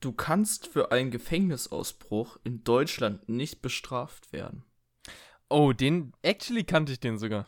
[0.00, 4.64] du kannst für einen Gefängnisausbruch in Deutschland nicht bestraft werden.
[5.48, 7.46] Oh, den, actually kannte ich den sogar.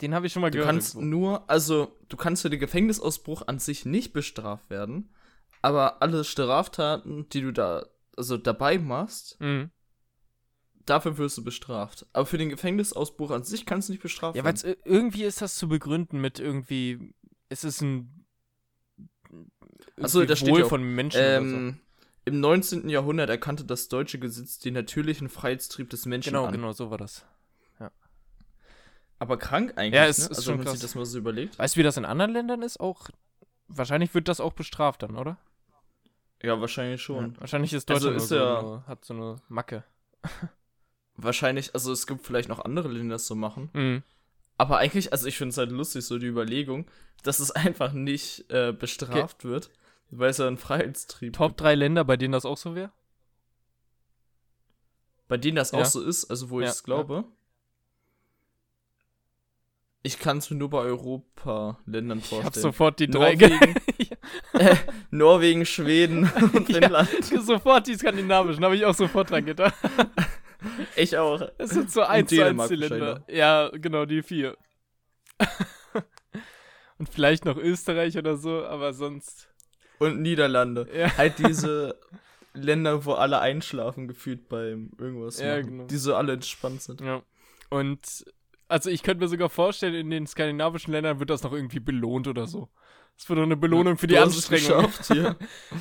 [0.00, 0.72] Den habe ich schon mal Du gehört.
[0.74, 1.16] kannst irgendwo.
[1.16, 5.14] nur, also du kannst für den Gefängnisausbruch an sich nicht bestraft werden,
[5.62, 7.86] aber alle Straftaten, die du da
[8.16, 9.70] also dabei machst, Mhm.
[10.86, 12.06] dafür wirst du bestraft.
[12.12, 14.76] Aber für den Gefängnisausbruch an sich kannst du nicht bestraft Ja, weil werden.
[14.84, 17.14] irgendwie ist das zu begründen mit irgendwie,
[17.48, 18.23] es ist ein
[20.02, 21.56] Ach so, irgendwie da steht Wohl ja auch, von Menschen oder so.
[21.56, 21.80] Ähm,
[22.26, 22.88] Im 19.
[22.88, 26.52] Jahrhundert erkannte das deutsche Gesetz den natürlichen Freiheitstrieb des Menschen Genau, an.
[26.52, 27.24] genau, so war das.
[29.20, 30.24] Aber krank eigentlich, Ja, es ne?
[30.24, 31.58] ist also schon wenn man sich das mal so überlegt.
[31.58, 32.80] Weißt du, wie das in anderen Ländern ist?
[32.80, 33.08] Auch,
[33.68, 35.38] wahrscheinlich wird das auch bestraft dann, oder?
[36.42, 37.32] Ja, wahrscheinlich schon.
[37.34, 37.40] Ja.
[37.40, 39.84] Wahrscheinlich ist Also Deutschland ist nur so, ja- nur, hat so eine Macke.
[41.16, 43.70] Wahrscheinlich, also es gibt vielleicht noch andere Länder, die das so machen.
[43.72, 44.02] Mhm.
[44.56, 46.86] Aber eigentlich, also ich finde es halt lustig, so die Überlegung,
[47.22, 49.70] dass es einfach nicht äh, bestraft wird,
[50.10, 52.92] weil es ja ein Freiheitstrieb Top drei Länder, bei denen das auch so wäre?
[55.26, 55.80] Bei denen das Ja.
[55.80, 57.24] auch so ist, also wo Ja, ich es glaube.
[60.06, 62.62] Ich kann es mir nur bei Europa-Ländern Ich hab vorstellen.
[62.62, 64.08] sofort die drei Norwegen, ge-
[64.52, 64.76] äh,
[65.10, 66.78] Norwegen, Schweden und Ja.
[66.80, 67.08] Finnland.
[67.42, 69.74] sofort die skandinavischen, habe ich auch sofort dran gedacht.
[70.96, 71.42] Ich auch.
[71.58, 72.90] Es sind so eins zu wahrscheinlich
[73.28, 74.56] Ja, genau, die vier.
[76.98, 79.48] Und vielleicht noch Österreich oder so, aber sonst.
[79.98, 80.88] Und Niederlande.
[80.96, 81.16] Ja.
[81.16, 81.98] Halt diese
[82.52, 85.40] Länder, wo alle einschlafen, gefühlt beim irgendwas.
[85.40, 85.84] Ja, machen, genau.
[85.86, 87.00] Die so alle entspannt sind.
[87.00, 87.22] Ja.
[87.70, 88.24] Und
[88.68, 92.28] also ich könnte mir sogar vorstellen, in den skandinavischen Ländern wird das noch irgendwie belohnt
[92.28, 92.68] oder so.
[93.16, 94.92] Das wird doch eine Belohnung für die Du Anstrengung.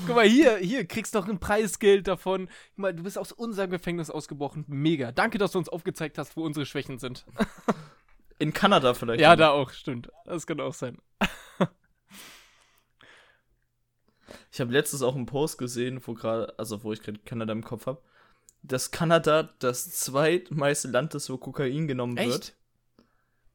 [0.08, 2.48] Guck mal, hier, hier, kriegst doch ein Preisgeld davon.
[2.76, 4.66] Guck mal, du bist aus unserem Gefängnis ausgebrochen.
[4.68, 5.12] Mega.
[5.12, 7.26] Danke, dass du uns aufgezeigt hast, wo unsere Schwächen sind.
[8.40, 9.22] In Kanada vielleicht.
[9.22, 10.10] Ja, da auch, stimmt.
[10.26, 10.98] Das kann auch sein.
[14.52, 17.64] Ich habe letztens auch einen Post gesehen, wo gerade, also wo ich gerade Kanada im
[17.64, 18.02] Kopf habe,
[18.62, 22.56] dass Kanada das zweitmeiste Land ist, wo Kokain genommen wird.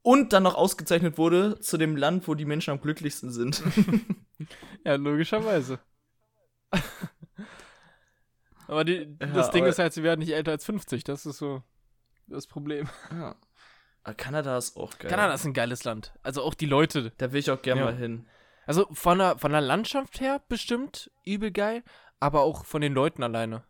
[0.03, 3.63] Und dann noch ausgezeichnet wurde zu dem Land, wo die Menschen am glücklichsten sind.
[4.85, 5.81] Ja, logischerweise.
[8.69, 11.05] aber die, Ja, das Ding ist halt, sie werden nicht älter als 50.
[11.05, 11.63] Das ist so
[12.27, 12.89] das Problem.
[13.11, 13.35] ja.
[14.05, 15.11] Aber Kanada ist auch geil.
[15.11, 16.15] Kanada ist ein geiles Land.
[16.23, 17.13] Also auch die Leute.
[17.19, 17.87] Da will ich auch gerne Ja.
[17.89, 18.27] mal hin.
[18.67, 21.83] Also von der, von der Landschaft her bestimmt übel geil,
[22.21, 23.65] aber auch von den Leuten alleine.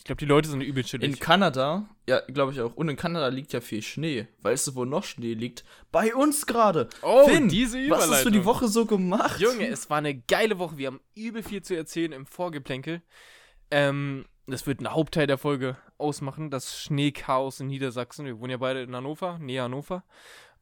[0.00, 1.20] Ich glaube, die Leute sind übel In chillig.
[1.20, 2.74] Kanada, ja, glaube ich auch.
[2.74, 4.28] Und in Kanada liegt ja viel Schnee.
[4.40, 5.62] Weißt du, wo noch Schnee liegt?
[5.92, 6.88] Bei uns gerade.
[7.02, 8.14] Oh, Finn, diese Was Überleitung.
[8.14, 9.38] hast du die Woche so gemacht?
[9.38, 10.78] Junge, es war eine geile Woche.
[10.78, 13.02] Wir haben übel viel zu erzählen im Vorgeplänkel.
[13.70, 16.48] Ähm, das wird ein Hauptteil der Folge ausmachen.
[16.48, 18.24] Das Schneechaos in Niedersachsen.
[18.24, 20.02] Wir wohnen ja beide in Hannover, nähe Hannover.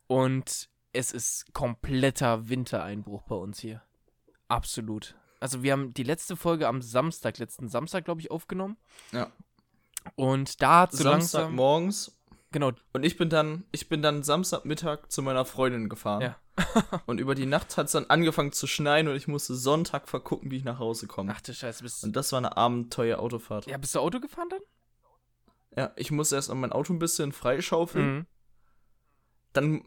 [0.08, 3.82] Und es ist kompletter Wintereinbruch bei uns hier.
[4.48, 5.14] Absolut.
[5.40, 8.76] Also wir haben die letzte Folge am Samstag, letzten Samstag, glaube ich, aufgenommen.
[9.12, 9.30] Ja.
[10.16, 11.56] Und da hat so Samstag langsam.
[11.56, 12.18] morgens.
[12.50, 16.22] Genau, Und ich bin dann, ich bin dann Samstagmittag zu meiner Freundin gefahren.
[16.22, 16.36] Ja.
[17.06, 20.50] und über die Nacht hat es dann angefangen zu schneien und ich musste Sonntag vergucken,
[20.50, 21.32] wie ich nach Hause komme.
[21.34, 23.66] ach du Scheiße, bist Und das war eine abenteuer Autofahrt.
[23.66, 24.60] Ja, bist du Auto gefahren dann?
[25.76, 28.16] Ja, ich musste erst an mein Auto ein bisschen freischaufeln.
[28.16, 28.26] Mhm.
[29.52, 29.82] Dann,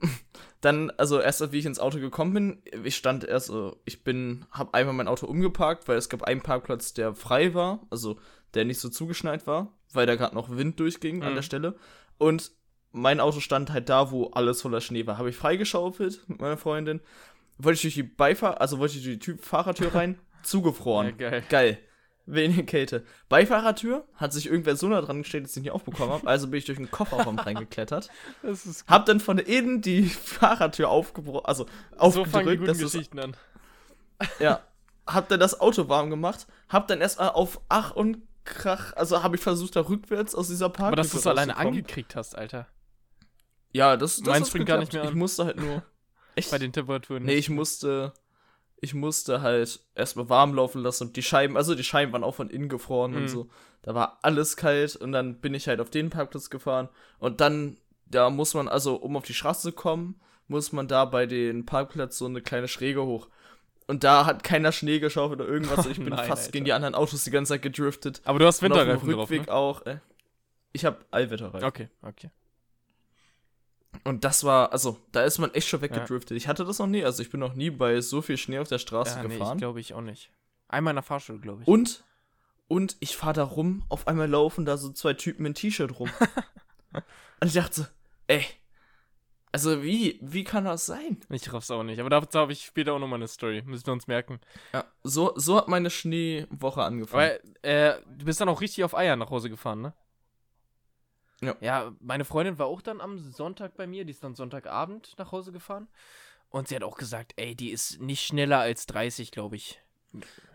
[0.61, 4.45] dann, also erst wie ich ins Auto gekommen bin, ich stand erst, so, ich bin,
[4.51, 8.19] hab einmal mein Auto umgeparkt, weil es gab einen Parkplatz, der frei war, also
[8.53, 11.35] der nicht so zugeschneit war, weil da gerade noch Wind durchging an Mhm.
[11.35, 11.75] der Stelle.
[12.17, 12.51] Und
[12.91, 15.17] mein Auto stand halt da, wo alles voller Schnee war.
[15.17, 16.99] Habe ich freigeschaufelt mit meiner Freundin,
[17.57, 21.13] wollte ich durch die Beifahr, also wollte ich durch die Tür, Fahrertür rein, zugefroren.
[21.19, 21.43] Ja, geil.
[21.49, 21.77] Geil.
[22.25, 23.03] Wenig Kälte.
[23.29, 26.27] Beifahrertür hat sich irgendwer so nah dran gestellt, dass ich nicht aufbekommen habe.
[26.27, 28.09] Also bin ich durch den Kofferraum reingeklettert.
[28.43, 32.79] Das ist Hab dann von innen die Fahrertür aufgebrochen, also so fangen die aufgedrückt, guten
[32.79, 33.35] Geschichten an.
[34.39, 34.61] ja,
[35.07, 39.23] hab dann das Auto warm gemacht, hab dann erst mal auf Ach und Krach, also
[39.23, 40.87] habe ich versucht da rückwärts aus dieser Park.
[40.87, 42.67] Aber dass du es alleine angekriegt hast, Alter.
[43.71, 45.09] Ja, das, das Meins springt gar nicht mehr an.
[45.09, 45.83] Ich musste halt nur
[46.35, 47.23] echt Bei den Temperaturen.
[47.23, 48.13] Nee, ich musste
[48.81, 52.35] ich musste halt erstmal warm laufen lassen und die Scheiben, also die Scheiben waren auch
[52.35, 53.17] von innen gefroren Mhm.
[53.17, 53.47] und so.
[53.83, 56.89] Da war alles kalt und dann bin ich halt auf den Parkplatz gefahren
[57.19, 61.05] und dann, da muss man, also um auf die Straße zu kommen, muss man da
[61.05, 63.29] bei den Parkplatz so eine kleine Schräge hoch.
[63.87, 65.85] Und da hat keiner Schnee geschaufelt oder irgendwas.
[65.85, 66.51] Ich bin Nein, fast Alter.
[66.51, 68.21] gegen die anderen Autos die ganze Zeit gedriftet.
[68.25, 69.53] Aber du hast Und auf dem Winterreifen drauf, Rückweg ne?
[69.53, 69.85] auch.
[69.85, 69.97] Äh,
[70.73, 71.63] ich habe Allwetterreifen.
[71.67, 72.29] Okay, okay.
[74.03, 76.37] Und das war, also, da ist man echt schon weggedriftet.
[76.37, 78.67] Ich hatte das noch nie, also ich bin noch nie bei so viel Schnee auf
[78.67, 79.57] der Straße Ja, nee, gefahren.
[79.57, 80.31] ich glaube ich auch nicht.
[80.69, 81.67] Einmal in der Fahrschule, glaube ich.
[81.67, 82.03] Und,
[82.67, 86.09] und ich fahre da rum, auf einmal laufen da so zwei Typen in T-Shirt rum.
[86.93, 87.85] und ich dachte so,
[88.27, 88.45] ey,
[89.51, 90.17] Also wie?
[90.21, 91.17] Wie kann das sein?
[91.29, 91.99] Ich raff's auch nicht.
[91.99, 93.61] Aber dazu habe ich später auch nochmal eine Story.
[93.65, 94.39] Müssen wir uns merken.
[94.73, 97.37] Ja, so, so hat meine Schneewoche angefangen.
[97.63, 99.93] Weil, äh, du bist dann auch richtig auf Eier nach Hause gefahren, ne?
[101.41, 101.55] Ja.
[101.61, 104.05] Ja, meine Freundin war auch dann am Sonntag bei mir.
[104.05, 105.87] Die ist dann Sonntagabend nach Hause gefahren.
[106.49, 109.81] Und sie hat auch gesagt, ey, die ist nicht schneller als 30, glaube ich.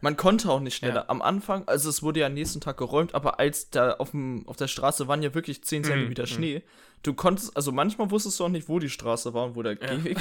[0.02, 1.02] Man konnte auch nicht schneller.
[1.02, 1.08] Ja.
[1.08, 4.46] Am Anfang, also es wurde ja am nächsten Tag geräumt, aber als da auf, dem,
[4.46, 6.26] auf der Straße waren ja wirklich 10 Mhm, Zentimeter mhm.
[6.26, 6.62] Schnee.
[7.02, 9.80] Du konntest, also manchmal wusstest du auch nicht, wo die Straße war und wo der
[9.80, 9.94] Ja.
[9.96, 10.18] Gehweg.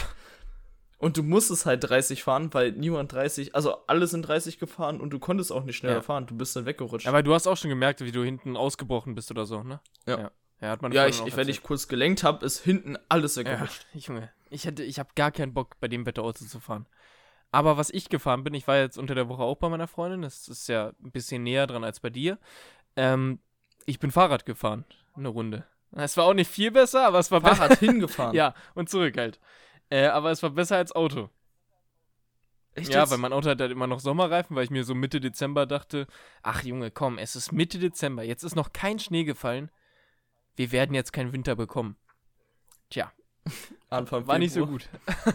[0.98, 5.10] Und du musstest halt 30 fahren, weil niemand 30, also alle sind 30 gefahren und
[5.10, 6.02] du konntest auch nicht schneller Ja.
[6.02, 6.26] fahren.
[6.26, 7.06] Du bist dann weggerutscht.
[7.08, 9.82] Aber du hast auch schon gemerkt, wie du hinten ausgebrochen bist oder so, ne?
[10.08, 10.32] Ja.
[10.66, 13.36] Ja, ja hat meine ja, ich, ich, wenn ich kurz gelenkt habe, ist hinten alles
[13.36, 13.86] Ja, weggerutscht.
[13.94, 16.88] Junge, ich hätte, ich habe gar keinen Bock, bei dem Wetter Auto zu fahren.
[17.52, 20.24] Aber was ich gefahren bin, ich war jetzt unter der Woche auch bei meiner Freundin,
[20.24, 22.38] das ist ja ein bisschen näher dran als bei dir.
[22.96, 23.40] Ähm,
[23.86, 24.86] ich bin Fahrrad gefahren,
[25.16, 25.66] eine Runde.
[25.92, 27.56] Es war auch nicht viel besser, aber es war besser.
[27.56, 28.36] Fahrrad hingefahren.
[28.36, 29.40] Ja, und zurück halt.
[29.90, 31.30] Äh, aber es war besser als Auto.
[32.74, 33.12] Echt ja, jetzt?
[33.12, 36.08] weil mein Auto hat halt immer noch Sommerreifen, weil ich mir so Mitte Dezember dachte,
[36.44, 39.72] ach Junge, komm, es ist Mitte Dezember, jetzt ist noch kein Schnee gefallen.
[40.56, 41.96] Wir werden jetzt keinen Winter bekommen.
[42.90, 43.12] Tja,
[43.90, 44.88] Anfang war nicht so gut.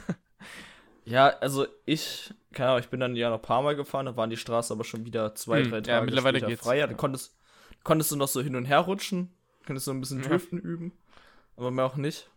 [1.07, 4.17] Ja, also ich, keine Ahnung, ich bin dann ja noch ein paar Mal gefahren, da
[4.17, 6.63] waren die Straßen aber schon wieder zwei, Hm, drei ja, Tage mittlerweile später geht's.
[6.63, 6.87] freier.
[6.87, 6.99] Da Ja.
[6.99, 7.35] konntest,
[7.83, 9.33] konntest du noch so hin und her rutschen,
[9.67, 10.29] konntest so ein bisschen Ja.
[10.29, 10.93] Driften üben,
[11.57, 12.31] aber mehr auch nicht.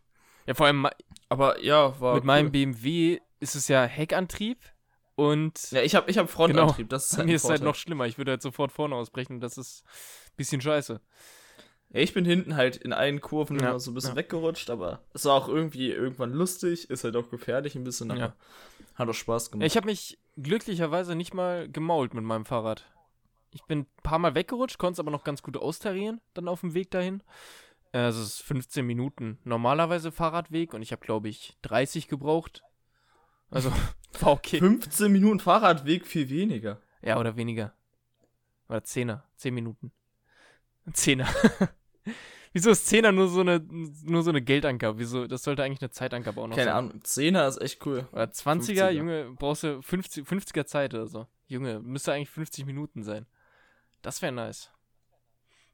[0.48, 0.88] Ja, vor allem
[1.30, 2.28] Aber ja, war mit cool.
[2.28, 4.58] meinem BMW ist es ja Heckantrieb
[5.16, 8.06] und Ja, ich habe ich hab Frontantrieb, das ist halt mir ist halt noch schlimmer.
[8.08, 9.40] Ich würde halt sofort vorne ausbrechen.
[9.40, 11.00] Das ist ein bisschen scheiße.
[11.94, 14.16] Ja, ich bin hinten halt in allen Kurven Ja, immer so ein bisschen ja.
[14.18, 18.20] weggerutscht, aber es war auch irgendwie irgendwann lustig, ist halt auch gefährlich ein bisschen, aber
[18.20, 18.34] Ja.
[18.96, 19.68] hat auch Spaß gemacht.
[19.68, 22.84] ich habe mich glücklicherweise nicht mal gemault mit meinem Fahrrad.
[23.52, 26.62] Ich bin ein paar Mal weggerutscht, konnte es aber noch ganz gut austarieren, dann auf
[26.62, 27.22] dem Weg dahin.
[27.92, 32.64] Also es ist 15 Minuten normalerweise Fahrradweg und ich habe, glaube ich, 30 gebraucht.
[33.52, 33.72] Also
[34.20, 34.58] war okay.
[34.58, 36.82] 15 Minuten Fahrradweg, viel weniger.
[37.04, 37.72] Ja, oder weniger.
[38.68, 39.26] Oder Zehner.
[39.36, 39.92] Zehn Minuten.
[40.94, 41.28] Zehner.
[42.54, 43.60] Wieso ist Zehner nur so eine,
[44.04, 45.00] nur so eine Geldangabe?
[45.00, 45.26] Wieso?
[45.26, 46.76] Das sollte eigentlich eine Zeitangabe auch noch Keine sein.
[46.76, 48.08] Ahnung, 10er ist echt cool.
[48.12, 48.90] Oder 20er, 50er.
[48.92, 51.26] Junge, brauchst du 50, 50er Zeit oder so.
[51.48, 53.26] Junge, müsste eigentlich 50 Minuten sein.
[54.04, 54.70] Das wäre nice.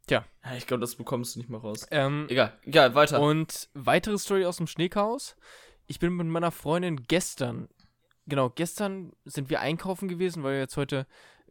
[0.10, 0.26] Ja,
[0.58, 1.86] ich glaube, das bekommst du nicht mehr raus.
[1.92, 3.20] Ähm, Egal, egal, weiter.
[3.22, 5.36] und weitere Story aus dem Schneechaos.
[5.86, 7.68] Ich bin mit meiner Freundin gestern,
[8.26, 11.06] genau, gestern sind wir einkaufen gewesen, weil wir jetzt heute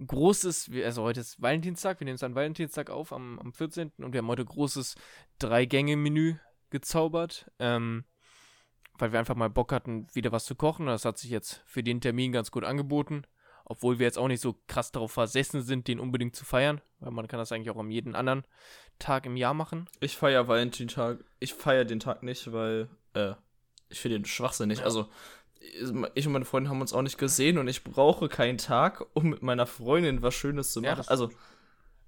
[0.06, 3.92] großes, also heute ist Valentinstag, wir nehmen es an Valentinstag auf, am, am 14.
[3.98, 4.94] Und wir haben heute großes
[5.38, 6.36] Drei-Gänge-Menü
[6.70, 8.04] gezaubert, ähm,
[8.98, 10.86] weil wir einfach mal Bock hatten, wieder was zu kochen.
[10.86, 13.24] Das hat sich jetzt für den Termin ganz gut angeboten.
[13.70, 17.10] Obwohl wir jetzt auch nicht so krass darauf versessen sind, den unbedingt zu feiern, weil
[17.10, 18.44] man kann das eigentlich auch am jeden anderen
[18.98, 19.86] Tag im Jahr machen.
[20.00, 21.18] Ich feiere Valentinstag.
[21.38, 23.34] Ich feiere den Tag nicht, weil äh,
[23.90, 24.84] ich finde den schwachsinnig.
[24.84, 25.08] Also,
[26.14, 29.30] ich und meine Freundin haben uns auch nicht gesehen und ich brauche keinen Tag, um
[29.30, 30.98] mit meiner Freundin was Schönes zu Ja, machen.
[30.98, 31.30] das also,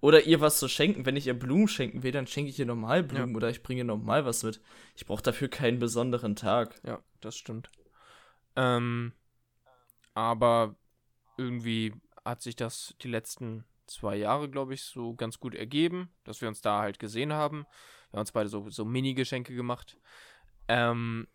[0.00, 1.04] oder ihr was zu schenken.
[1.04, 3.80] Wenn ich ihr Blumen schenken will, dann schenke ich ihr normal Blumen oder ich bringe
[3.80, 4.60] ihr normal was mit.
[4.96, 6.80] Ich brauche dafür keinen besonderen Tag.
[6.86, 7.70] Ja, das stimmt.
[8.56, 9.12] Ähm,
[10.14, 10.76] aber
[11.36, 11.94] irgendwie
[12.24, 16.48] hat sich das die letzten zwei Jahre, glaube ich, so ganz gut ergeben, dass wir
[16.48, 17.66] uns da halt gesehen haben.
[18.10, 19.98] Wir haben uns beide so, so Mini-Geschenke gemacht.
[20.68, 21.26] Ähm,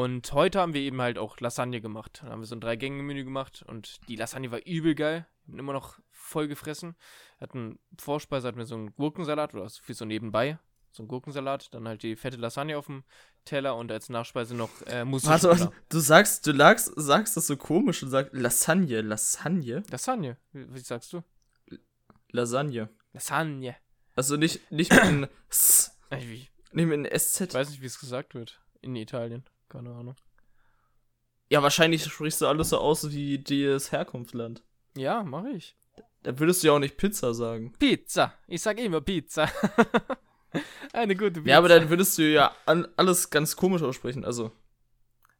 [0.00, 2.20] und heute haben wir eben halt auch Lasagne gemacht.
[2.22, 5.26] Dann haben wir so ein Drei-Gänge-Menü gemacht und die Lasagne war übel geil.
[5.48, 6.94] Immer noch voll gefressen.
[7.40, 10.58] Hatten Vorspeise, hatten wir so einen Gurkensalat oder so viel so nebenbei.
[10.92, 13.02] So einen Gurkensalat, dann halt die fette Lasagne auf dem
[13.46, 17.46] Teller und als Nachspeise noch äh, Mousse Warte, warte, du sagst, du lagst, sagst das
[17.46, 20.36] so komisch und sagst Lasagne, Lasagne, Lasagne.
[20.52, 21.22] Wie, wie sagst du?
[22.30, 22.88] Lasagne.
[23.12, 23.76] Lasagne.
[24.14, 27.54] Also nicht, nicht mit einem S, wie- nicht mit einem Ich SZ.
[27.54, 28.60] weiß nicht, wie es gesagt wird.
[28.80, 29.44] In Italien.
[29.72, 30.14] Keine Ahnung.
[31.48, 34.62] Ja, wahrscheinlich sprichst du alles so aus wie das Herkunftsland.
[34.96, 35.76] Ja, mache ich.
[36.22, 37.72] Da würdest du ja auch nicht Pizza sagen.
[37.78, 38.34] Pizza.
[38.46, 39.48] Ich sag immer Pizza.
[40.92, 41.48] Eine gute Pizza.
[41.48, 44.24] Ja, aber dann würdest du ja an, alles ganz komisch aussprechen.
[44.24, 44.52] Also,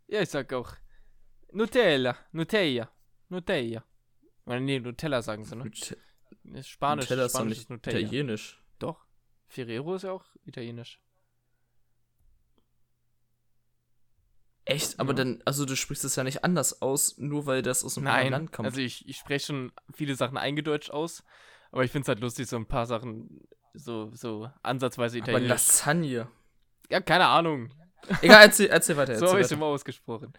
[0.09, 0.73] Ja, ich sag auch.
[1.53, 2.17] Nutella.
[2.33, 2.91] Nutella.
[3.29, 3.85] Nutella.
[4.47, 5.65] Oder nee, Nutella sagen sie, ne?
[5.65, 5.97] Nut-
[6.55, 7.05] Ist Spanisch.
[7.05, 7.99] Nutella ist Spanisch nicht ist Nutella.
[7.99, 8.63] italienisch.
[8.79, 9.05] Doch.
[9.49, 11.01] Ferrero ist ja auch italienisch.
[14.65, 15.01] Echt?
[15.01, 15.17] Aber Ja.
[15.17, 18.23] dann, also du sprichst es ja nicht anders aus, nur weil das aus einem anderen
[18.25, 18.67] Nein, Land kommt.
[18.67, 21.25] also ich, ich spreche schon viele Sachen eingedeutscht aus,
[21.73, 23.41] aber ich finde es halt lustig, so ein paar Sachen
[23.75, 25.51] so, so ansatzweise aber italienisch.
[25.51, 26.29] Lasagne.
[26.91, 27.71] ja, keine Ahnung.
[28.21, 29.15] Egal, erzähl, erzähl weiter.
[29.15, 30.33] so Erzähl habe ich es immer ausgesprochen.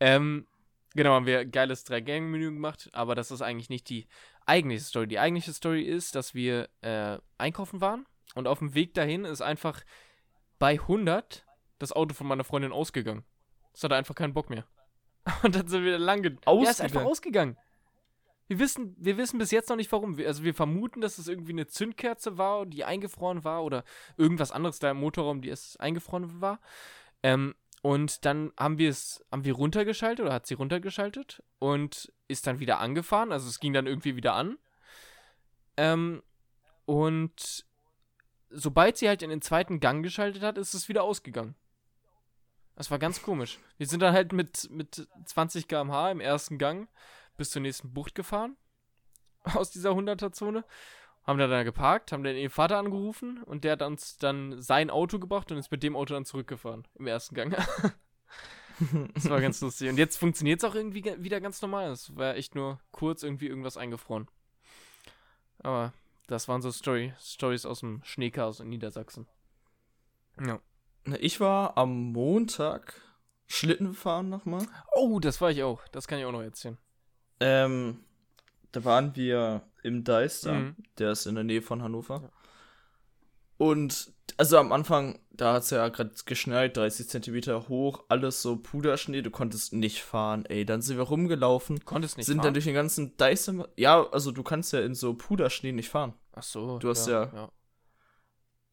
[0.00, 0.46] Ähm,
[0.94, 4.08] genau, haben wir ein geiles Drei-Gang-Menü gemacht, aber das ist eigentlich nicht die
[4.46, 5.06] eigentliche Story.
[5.06, 9.42] Die eigentliche Story ist, dass wir äh, einkaufen waren und auf dem Weg dahin ist
[9.42, 9.82] einfach
[10.58, 11.44] bei 100
[11.78, 13.24] das Auto von meiner Freundin ausgegangen.
[13.78, 14.64] Es hatte einfach keinen Bock mehr.
[15.44, 16.64] Und dann sind wir lang ausgegangen.
[16.64, 17.56] Ja, ist einfach ausgegangen.
[18.48, 20.18] Wir wissen, wir wissen bis jetzt noch nicht warum.
[20.18, 23.84] Also wir vermuten, dass es irgendwie eine Zündkerze war, die eingefroren war oder
[24.16, 26.60] irgendwas anderes da im Motorraum, die es eingefroren war.
[27.22, 32.48] Ähm, und dann haben wir es, haben wir runtergeschaltet oder hat sie runtergeschaltet und ist
[32.48, 33.30] dann wieder angefahren.
[33.30, 34.58] Also es ging dann irgendwie wieder an.
[35.76, 36.24] Ähm,
[36.84, 37.64] und
[38.50, 41.54] sobald sie halt in den zweiten Gang geschaltet hat, ist es wieder ausgegangen.
[42.78, 43.58] Das war ganz komisch.
[43.76, 46.88] Wir sind dann halt mit, mit 20 km/h im ersten Gang
[47.36, 48.56] bis zur nächsten Bucht gefahren.
[49.42, 50.64] Aus dieser 100er-Zone.
[51.24, 54.90] Haben da dann geparkt, haben dann ihren Vater angerufen und der hat uns dann sein
[54.90, 56.86] Auto gebracht und ist mit dem Auto dann zurückgefahren.
[56.94, 57.50] Im ersten Gang.
[59.14, 59.88] das war ganz lustig.
[59.88, 61.90] Und jetzt funktioniert es auch irgendwie wieder ganz normal.
[61.90, 64.28] Es war echt nur kurz irgendwie irgendwas eingefroren.
[65.58, 65.92] Aber
[66.28, 69.26] das waren so Story, Stories aus dem Schneechaos in Niedersachsen.
[70.40, 70.60] Ja.
[71.20, 73.00] Ich war am Montag
[73.46, 74.66] Schlitten fahren nochmal.
[74.94, 75.86] Oh, das war ich auch.
[75.88, 76.76] Das kann ich auch noch erzählen.
[77.40, 78.04] Ähm,
[78.72, 80.76] da waren wir im Deister, mhm.
[80.98, 82.20] der ist in der Nähe von Hannover.
[82.22, 82.30] Ja.
[83.56, 88.56] Und also am Anfang, da hat es ja gerade geschneit, 30 Zentimeter hoch, alles so
[88.56, 90.64] Puderschnee, du konntest nicht fahren, ey.
[90.64, 91.84] Dann sind wir rumgelaufen.
[91.84, 92.44] Konntest nicht Sind fahren?
[92.44, 93.68] dann durch den ganzen Deister.
[93.76, 96.14] Ja, also du kannst ja in so Puderschnee nicht fahren.
[96.32, 96.78] Ach so.
[96.78, 97.24] Du hast ja.
[97.24, 97.52] ja, ja.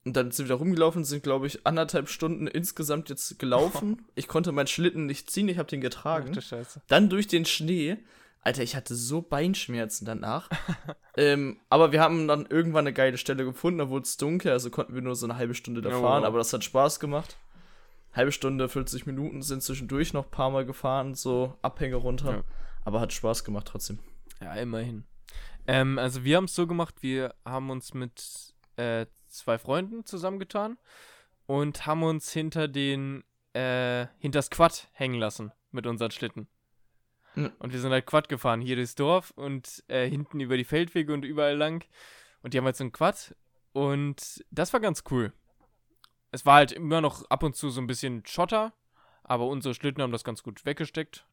[0.06, 4.06] Und dann sind wir da rumgelaufen, sind, glaube ich, anderthalb Stunden insgesamt jetzt gelaufen.
[4.16, 6.28] ich konnte meinen Schlitten nicht ziehen, ich habe den getragen.
[6.30, 6.82] Ach, du Scheiße.
[6.88, 7.98] Dann durch den Schnee
[8.46, 10.50] Alter, ich hatte so Beinschmerzen danach.
[11.18, 14.70] ähm, aber wir haben dann irgendwann eine geile Stelle gefunden, da wurde es dunkel, also
[14.70, 17.38] konnten wir nur so eine halbe Stunde da oh, fahren, aber das hat Spaß gemacht.
[18.14, 22.32] Halbe Stunde, 40 Minuten sind zwischendurch noch ein paar Mal gefahren, so Abhänge runter.
[22.32, 22.44] Ja.
[22.84, 23.98] Aber hat Spaß gemacht trotzdem.
[24.40, 25.06] Ja, immerhin.
[25.66, 30.78] Ähm, also wir haben es so gemacht, wir haben uns mit äh, zwei Freunden zusammengetan
[31.46, 33.24] und haben uns hinter den,
[33.54, 36.48] äh, hinters Quad hängen lassen mit unseren Schlitten.
[37.60, 41.14] Und wir sind halt Quad gefahren, hier durchs Dorf und äh, hinten über die Feldwege
[41.14, 41.86] und überall lang.
[42.42, 43.36] Und die haben halt so ein Quad.
[43.74, 45.34] Und das war ganz cool.
[46.32, 48.74] Es war halt immer noch ab und zu so ein bisschen Schotter,
[49.24, 51.26] aber unsere Schlitten haben das ganz gut weggesteckt.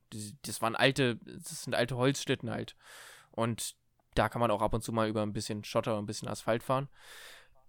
[0.43, 2.77] Das waren alte, das sind alte Holzschlitten halt.
[3.31, 3.77] Und
[4.15, 6.29] da kann man auch ab und zu mal über ein bisschen Schotter und ein bisschen
[6.29, 6.89] Asphalt fahren.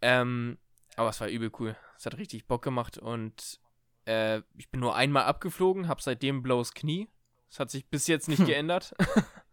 [0.04, 0.58] Ähm,
[0.98, 1.78] aber es war übel cool.
[1.98, 3.62] Es hat richtig Bock gemacht und
[4.06, 7.08] äh, ich bin nur einmal abgeflogen, hab seitdem blaues Knie.
[7.50, 8.94] Das hat sich bis jetzt nicht geändert.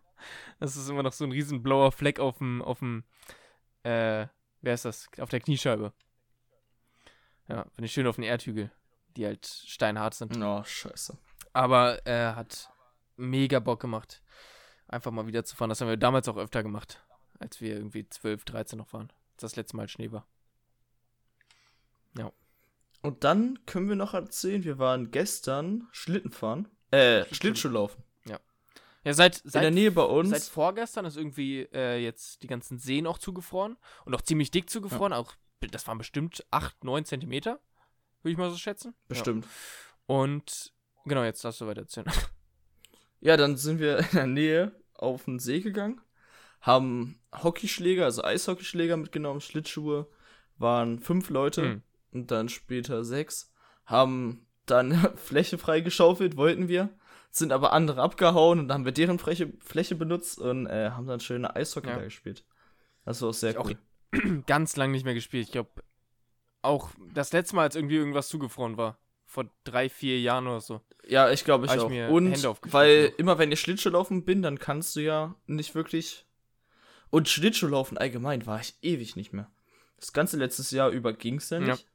[0.58, 3.04] das ist immer noch so ein riesen blauer Fleck auf dem, auf dem,
[3.84, 4.26] äh,
[4.60, 5.08] wer ist das?
[5.18, 5.92] Auf der Kniescheibe.
[7.46, 8.72] Ja, finde ich schön auf den Erdhügel,
[9.16, 10.36] die halt steinhart sind.
[10.42, 11.16] Oh, scheiße.
[11.52, 12.72] Aber er äh, hat
[13.16, 14.20] mega Bock gemacht,
[14.88, 15.68] einfach mal wieder zu fahren.
[15.68, 17.04] Das haben wir damals auch öfter gemacht,
[17.38, 19.12] als wir irgendwie 12, 13 noch waren.
[19.34, 20.26] Als das letzte Mal Schnee war.
[23.02, 26.68] Und dann können wir noch erzählen, wir waren gestern Schlitten fahren.
[26.90, 28.02] Äh, Schlittschuhlaufen.
[28.26, 28.38] Ja.
[29.04, 30.30] Ja, seit, seit, in der Nähe bei uns.
[30.30, 34.68] Seit vorgestern ist irgendwie äh, jetzt die ganzen Seen auch zugefroren und auch ziemlich dick
[34.68, 35.12] zugefroren.
[35.12, 35.18] Ja.
[35.18, 35.34] Auch,
[35.70, 37.60] das waren bestimmt 8, 9 Zentimeter,
[38.22, 38.94] würde ich mal so schätzen.
[39.08, 39.44] Bestimmt.
[39.44, 40.16] Ja.
[40.16, 40.74] Und
[41.06, 42.10] genau, jetzt darfst du weiter erzählen.
[43.22, 46.00] Ja, dann sind wir in der Nähe auf den See gegangen,
[46.62, 50.08] haben Hockeyschläger, also Eishockeyschläger mitgenommen, Schlittschuhe,
[50.56, 51.82] waren fünf Leute mhm.
[52.12, 53.52] Und dann später sechs,
[53.84, 56.90] haben dann Fläche freigeschaufelt, wollten wir.
[57.32, 61.06] Sind aber andere abgehauen und dann haben wir deren Fläche, Fläche benutzt und äh, haben
[61.06, 61.96] dann schöne Eishockey ja.
[61.96, 62.44] da gespielt.
[63.04, 63.78] Das war auch sehr ich cool.
[64.12, 65.46] Auch ganz lang nicht mehr gespielt.
[65.46, 65.70] Ich glaube,
[66.62, 68.98] auch das letzte Mal, als irgendwie irgendwas zugefroren war.
[69.26, 70.80] Vor drei, vier Jahren oder so.
[71.06, 71.88] Ja, ich glaube ich auch.
[71.90, 76.26] Ich und weil immer wenn ich Schlittschuh laufen bin, dann kannst du ja nicht wirklich.
[77.10, 79.50] Und Schlittschuhlaufen allgemein war ich ewig nicht mehr.
[79.98, 81.82] Das ganze letztes Jahr über ging es ja nicht.
[81.82, 81.89] Ja.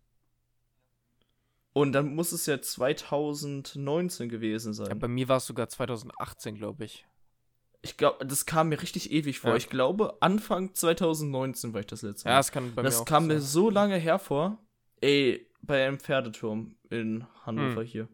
[1.78, 4.88] Und dann muss es ja 2019 gewesen sein.
[4.88, 7.06] Ja, bei mir war es sogar 2018, glaube ich.
[7.82, 9.52] Ich glaube, das kam mir richtig ewig vor.
[9.52, 9.58] Ja.
[9.58, 12.32] Ich glaube, Anfang 2019 war ich das letzte Mal.
[12.32, 13.36] Ja, das kann bei das mir auch kam sein.
[13.36, 14.58] mir so lange hervor.
[15.02, 17.88] Ey, bei einem Pferdeturm in Hannover hm.
[17.88, 18.08] hier.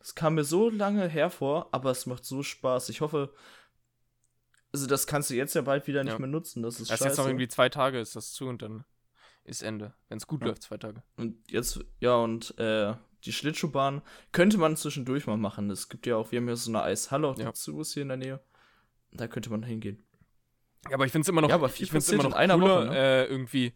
[0.00, 2.88] Das kam mir so lange hervor, aber es macht so Spaß.
[2.88, 3.32] Ich hoffe,
[4.72, 6.18] also das kannst du jetzt ja bald wieder nicht ja.
[6.18, 6.64] mehr nutzen.
[6.64, 7.08] Das ist Erst scheiße.
[7.08, 8.84] jetzt noch irgendwie zwei Tage ist das zu und dann
[9.48, 9.94] ist Ende.
[10.08, 10.48] Wenn es gut ja.
[10.48, 11.02] läuft, zwei Tage.
[11.16, 14.02] Und jetzt, ja, und äh, die Schlittschuhbahn
[14.32, 15.70] könnte man zwischendurch mal machen.
[15.70, 17.46] Es gibt ja auch, wir haben ja so eine Eishalle auch ja.
[17.46, 18.40] dazu, ist hier in der Nähe.
[19.12, 20.04] Da könnte man hingehen.
[20.88, 22.86] Ja, aber ich finde es immer noch, ja, aber ich find's immer noch einer cooler,
[22.86, 22.96] Woche, ne?
[22.96, 23.72] äh, irgendwie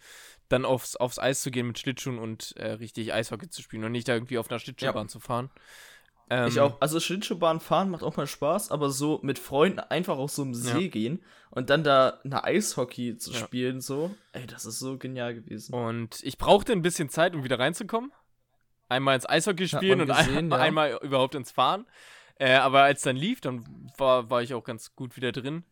[0.48, 3.92] dann aufs, aufs Eis zu gehen mit Schlittschuhen und äh, richtig Eishockey zu spielen und
[3.92, 5.08] nicht da irgendwie auf einer Schlittschuhbahn ja.
[5.08, 5.50] zu fahren.
[6.32, 6.80] Ähm, ich auch.
[6.80, 10.54] Also Schlittschuhbahn fahren macht auch mal Spaß, aber so mit Freunden einfach auf so einem
[10.54, 10.88] See ja.
[10.88, 13.38] gehen und dann da eine Eishockey zu ja.
[13.38, 15.74] spielen, so, ey, das ist so genial gewesen.
[15.74, 18.12] Und ich brauchte ein bisschen Zeit, um wieder reinzukommen.
[18.88, 20.56] Einmal ins Eishockey spielen und gesehen, ein, ja.
[20.56, 21.84] einmal überhaupt ins Fahren.
[22.36, 25.64] Äh, aber als dann lief, dann war, war ich auch ganz gut wieder drin.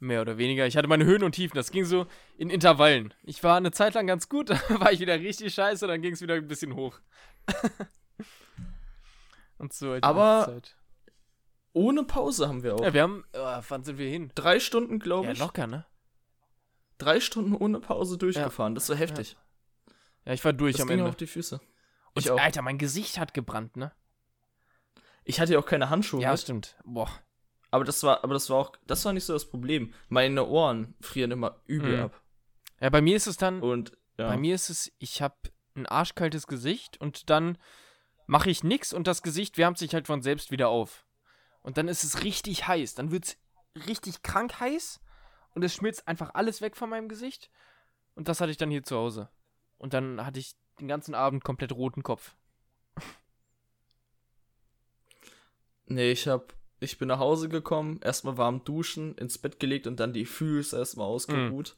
[0.00, 0.66] Mehr oder weniger.
[0.66, 1.54] Ich hatte meine Höhen und Tiefen.
[1.54, 3.14] Das ging so in Intervallen.
[3.22, 6.14] Ich war eine Zeit lang ganz gut, dann war ich wieder richtig scheiße, dann ging
[6.14, 6.98] es wieder ein bisschen hoch.
[9.60, 9.90] und so.
[9.90, 10.60] Halt aber
[11.72, 12.82] ohne Pause haben wir auch.
[12.82, 13.24] Ja, wir haben.
[13.32, 14.32] Oh, wann sind wir hin?
[14.34, 15.38] Drei Stunden, glaube ich.
[15.38, 15.86] Ja, locker, ne?
[16.98, 18.72] Drei Stunden ohne Pause durchgefahren.
[18.72, 18.74] Ja.
[18.74, 19.36] Das war heftig.
[19.86, 19.94] Ja.
[20.26, 21.10] ja, ich war durch das am ging Ende.
[21.10, 21.60] auf die Füße.
[22.14, 22.40] Und ich auch.
[22.40, 23.92] Alter, mein Gesicht hat gebrannt, ne?
[25.24, 26.20] Ich hatte ja auch keine Handschuhe.
[26.20, 26.40] Ja, mit.
[26.40, 26.76] stimmt.
[26.84, 27.10] Boah.
[27.70, 29.94] Aber das war, aber das war auch, das war nicht so das Problem.
[30.08, 32.02] Meine Ohren frieren immer übel mhm.
[32.04, 32.20] ab.
[32.80, 33.62] Ja, bei mir ist es dann.
[33.62, 34.28] Und ja.
[34.28, 35.36] bei mir ist es, ich habe
[35.76, 37.58] ein arschkaltes Gesicht und dann
[38.30, 41.04] mache ich nichts und das Gesicht wärmt sich halt von selbst wieder auf.
[41.62, 42.94] Und dann ist es richtig heiß.
[42.94, 43.36] Dann wird es
[43.88, 45.00] richtig krank heiß
[45.54, 47.50] und es schmilzt einfach alles weg von meinem Gesicht.
[48.14, 49.28] Und das hatte ich dann hier zu Hause.
[49.78, 52.36] Und dann hatte ich den ganzen Abend komplett roten Kopf.
[55.86, 56.54] Nee, ich hab.
[56.78, 60.78] Ich bin nach Hause gekommen, erstmal warm duschen, ins Bett gelegt und dann die Füße
[60.78, 61.76] erstmal ausgeruht.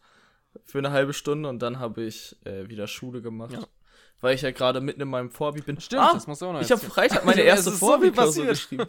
[0.52, 0.58] Mm.
[0.64, 3.54] Für eine halbe Stunde und dann habe ich äh, wieder Schule gemacht.
[3.54, 3.66] Ja.
[4.22, 5.78] Weil ich ja gerade mitten in meinem Vorbi bin.
[5.80, 8.86] Stimmt, ah, das muss auch noch Ich habe Freitag meine erste Vorbi-Klausur so geschrieben.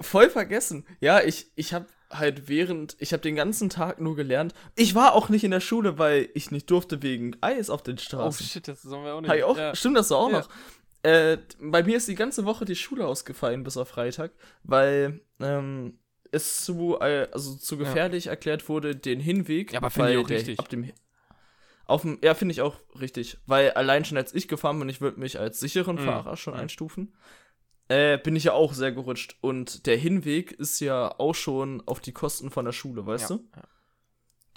[0.00, 0.84] Voll vergessen.
[1.00, 4.52] Ja, ich, ich habe halt während, ich habe den ganzen Tag nur gelernt.
[4.74, 7.98] Ich war auch nicht in der Schule, weil ich nicht durfte wegen Eis auf den
[7.98, 8.44] Straßen.
[8.44, 9.44] Oh shit, das sollen wir auch nicht.
[9.44, 9.74] Auch, ja.
[9.74, 10.40] Stimmt das auch ja.
[10.40, 10.48] noch?
[11.04, 14.32] Äh, bei mir ist die ganze Woche die Schule ausgefallen bis auf Freitag,
[14.64, 15.98] weil ähm,
[16.32, 18.32] es zu, äh, also zu gefährlich ja.
[18.32, 19.72] erklärt wurde, den Hinweg.
[19.72, 20.58] Ja, aber finde ich auch richtig.
[20.58, 20.92] Ab dem,
[21.86, 23.38] auf dem, ja, finde ich auch richtig.
[23.46, 26.04] Weil allein schon als ich gefahren bin, ich würde mich als sicheren mhm.
[26.04, 26.60] Fahrer schon mhm.
[26.60, 27.14] einstufen,
[27.88, 29.36] äh, bin ich ja auch sehr gerutscht.
[29.40, 33.36] Und der Hinweg ist ja auch schon auf die Kosten von der Schule, weißt ja.
[33.36, 33.48] du?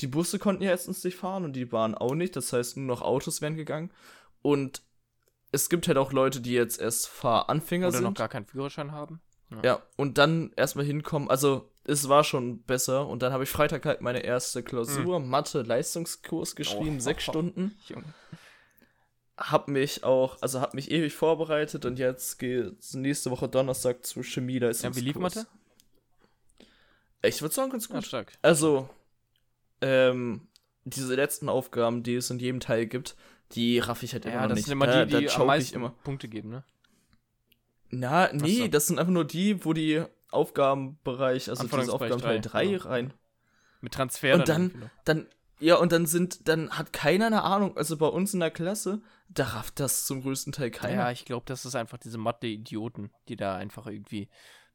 [0.01, 2.35] Die Busse konnten ja erstens nicht fahren und die Bahn auch nicht.
[2.35, 3.91] Das heißt, nur noch Autos wären gegangen.
[4.41, 4.81] Und
[5.51, 8.03] es gibt halt auch Leute, die jetzt erst Fahranfänger Oder sind.
[8.03, 9.21] noch gar keinen Führerschein haben.
[9.51, 9.61] Ja.
[9.63, 11.29] ja, und dann erstmal hinkommen.
[11.29, 13.07] Also, es war schon besser.
[13.07, 15.29] Und dann habe ich Freitag halt meine erste Klausur, mhm.
[15.29, 17.77] Mathe-Leistungskurs geschrieben, oh, sechs oh, Stunden.
[17.87, 18.05] Junge.
[19.37, 24.23] Hab mich auch, also hab mich ewig vorbereitet und jetzt geht's nächste Woche Donnerstag zu
[24.23, 24.59] Chemie.
[24.59, 25.45] Da ist ja, wie lief Mathe?
[27.21, 28.11] Ich würde sagen, ganz gut.
[28.11, 28.23] Ja.
[28.41, 28.89] Also,
[29.81, 30.47] ähm,
[30.85, 33.15] diese letzten Aufgaben, die es in jedem Teil gibt,
[33.51, 34.59] die raff ich halt immer ja, noch nicht.
[34.59, 35.89] Das sind immer die, die am meisten immer.
[36.03, 36.63] Punkte geben, ne?
[37.89, 38.67] Na, nee, so.
[38.67, 40.03] das sind einfach nur die, wo die
[40.35, 42.77] Aufgabenbereich, also dieses Aufgabenteil 3 ja.
[42.79, 43.13] rein.
[43.81, 44.35] Mit Transfer.
[44.35, 45.27] Und dann, dann, dann,
[45.59, 49.01] ja, und dann sind, dann hat keiner eine Ahnung, also bei uns in der Klasse,
[49.29, 50.95] da rafft das zum größten Teil keiner.
[50.95, 54.29] Ja, ich glaube, das ist einfach diese Mathe-Idioten, die da einfach irgendwie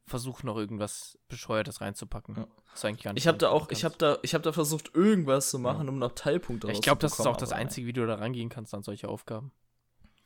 [0.05, 2.35] versuchen, noch irgendwas Bescheuertes reinzupacken.
[2.35, 2.47] Ja.
[2.71, 3.23] Das ist eigentlich gar nicht.
[3.23, 5.91] Ich habe da auch, ich habe da, ich habe da versucht, irgendwas zu machen, ja.
[5.91, 8.49] um noch Teilpunkte ja, Ich glaube, das ist auch das einzige, wie du da rangehen
[8.49, 9.51] kannst an solche Aufgaben.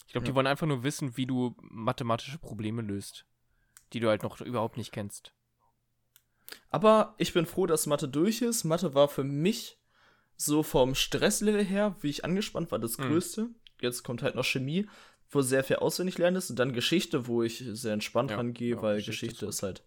[0.08, 3.26] Ich glaube, die wollen einfach nur wissen, wie du mathematische Probleme löst,
[3.94, 5.34] die du halt noch überhaupt nicht kennst.
[6.70, 8.64] Aber ich bin froh, dass Mathe durch ist.
[8.64, 9.80] Mathe war für mich
[10.38, 13.04] so vom Stresslevel her, wie ich angespannt war, das mhm.
[13.04, 13.50] Größte.
[13.82, 14.88] Jetzt kommt halt noch Chemie,
[15.30, 16.50] wo sehr viel auswendig lernen ist.
[16.50, 19.64] Und dann Geschichte, wo ich sehr entspannt ja, rangehe, ja, weil Geschichte, Geschichte ist, ist
[19.64, 19.84] halt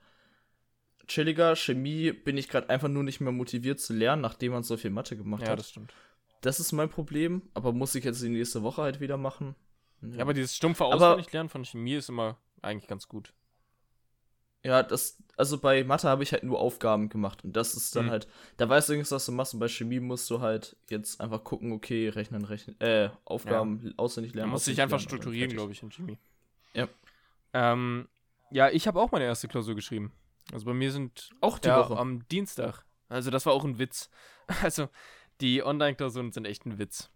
[1.07, 1.57] chilliger.
[1.57, 4.91] Chemie bin ich gerade einfach nur nicht mehr motiviert zu lernen, nachdem man so viel
[4.91, 5.53] Mathe gemacht ja, hat.
[5.53, 5.93] Ja, das stimmt.
[6.41, 9.57] Das ist mein Problem, aber muss ich jetzt die nächste Woche halt wieder machen.
[10.03, 13.33] Ja, ja aber dieses stumpfe auswendig lernen von Chemie ist immer eigentlich ganz gut.
[14.65, 18.07] Ja, das, also bei Mathe habe ich halt nur Aufgaben gemacht und das ist dann
[18.07, 18.11] mhm.
[18.11, 21.21] halt, da weißt du übrigens, was du machst und bei Chemie musst du halt jetzt
[21.21, 23.93] einfach gucken, okay, rechnen, rechnen, äh, Aufgaben ja.
[23.97, 24.49] auswendig lernen.
[24.49, 26.19] Man muss sich einfach strukturieren, glaube ich, in Chemie.
[26.75, 26.89] Ja.
[27.53, 28.09] Ähm,
[28.51, 30.13] ja, ich habe auch meine erste Klausur geschrieben.
[30.53, 32.85] Also bei mir sind auch die ja, Woche am Dienstag.
[33.09, 34.11] Also das war auch ein Witz.
[34.63, 34.89] Also
[35.43, 37.11] die Online-Klausuren sind echt ein Witz.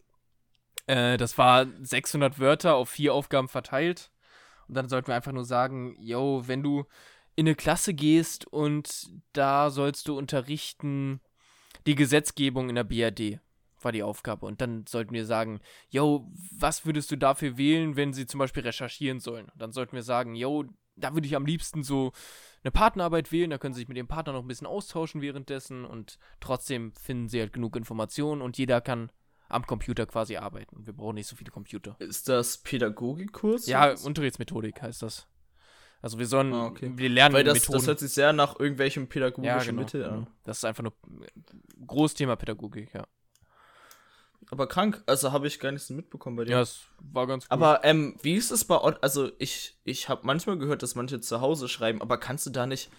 [0.86, 4.10] Äh, das war 600 Wörter auf vier Aufgaben verteilt.
[4.68, 6.84] Und dann sollten wir einfach nur sagen, yo, wenn du
[7.34, 11.20] in eine Klasse gehst und da sollst du unterrichten
[11.86, 13.40] die Gesetzgebung in der BRD
[13.84, 14.46] war die Aufgabe.
[14.46, 18.62] Und dann sollten wir sagen, yo, was würdest du dafür wählen, wenn sie zum Beispiel
[18.62, 19.46] recherchieren sollen?
[19.46, 20.64] Und dann sollten wir sagen, yo,
[20.96, 22.12] da würde ich am liebsten so
[22.62, 25.84] eine Partnerarbeit wählen, da können sie sich mit dem Partner noch ein bisschen austauschen währenddessen
[25.84, 29.10] und trotzdem finden sie halt genug Informationen und jeder kann
[29.48, 30.86] am Computer quasi arbeiten.
[30.86, 31.96] Wir brauchen nicht so viele Computer.
[31.98, 33.66] Ist das Pädagogikkurs?
[33.66, 35.26] Ja, Unterrichtsmethodik heißt das.
[36.02, 36.92] Also wir sollen, ah, okay.
[36.96, 37.78] wir lernen Weil das, Methoden.
[37.78, 40.26] das hört sich sehr nach irgendwelchen pädagogischen ja, genau, Mitteln an.
[40.44, 40.92] Das ist einfach nur
[41.86, 43.06] Großthema Pädagogik, ja.
[44.50, 46.50] Aber krank, also habe ich gar nichts mitbekommen bei dir.
[46.50, 47.52] Ja, es war ganz gut.
[47.52, 51.40] Aber ähm, wie ist es bei Also ich, ich habe manchmal gehört, dass manche zu
[51.40, 52.90] Hause schreiben, aber kannst du da nicht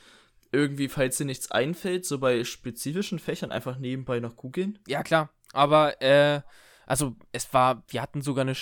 [0.54, 4.80] irgendwie, falls dir nichts einfällt, so bei spezifischen Fächern einfach nebenbei noch googeln?
[4.88, 5.30] Ja, klar.
[5.52, 6.42] Aber, äh,
[6.86, 8.56] also es war, wir hatten sogar eine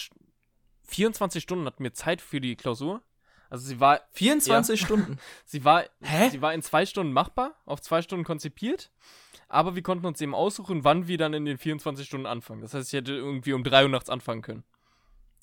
[0.84, 3.02] 24 Stunden hatten wir Zeit für die Klausur.
[3.52, 5.20] Also sie war 24 ja, Stunden.
[5.46, 6.30] sie war Hä?
[6.30, 8.92] sie war in zwei Stunden machbar, auf zwei Stunden konzipiert.
[9.50, 12.62] Aber wir konnten uns eben aussuchen, wann wir dann in den 24 Stunden anfangen.
[12.62, 14.64] Das heißt, ich hätte irgendwie um 3 Uhr nachts anfangen können.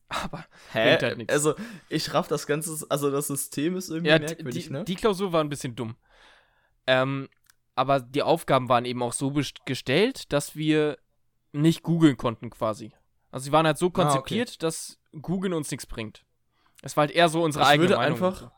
[0.09, 0.97] Aber Hä?
[1.03, 1.55] Halt also,
[1.91, 4.85] ich raff das Ganze, also das System ist irgendwie ja, merkwürdig, die, ne?
[4.85, 5.97] Die Klausur war ein bisschen dumm.
[6.87, 7.29] Ähm,
[7.75, 9.35] aber die Aufgaben waren eben auch so
[9.67, 10.97] gestellt, dass wir
[11.53, 12.93] nicht googeln konnten quasi.
[13.31, 14.59] Also sie waren halt so konzipiert, ah, okay.
[14.61, 16.25] dass googeln uns nichts bringt.
[16.83, 18.23] Es war halt eher so unsere ich eigene würde Meinung.
[18.23, 18.51] Einfach,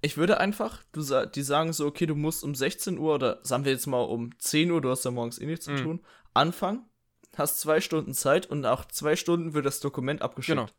[0.00, 3.64] ich würde einfach, du, die sagen so, okay, du musst um 16 Uhr oder sagen
[3.64, 5.82] wir jetzt mal um 10 Uhr, du hast ja morgens eh nichts zu mhm.
[5.82, 6.00] tun,
[6.34, 6.84] anfangen
[7.38, 10.58] hast zwei Stunden Zeit und nach zwei Stunden wird das Dokument abgeschickt.
[10.58, 10.70] Genau.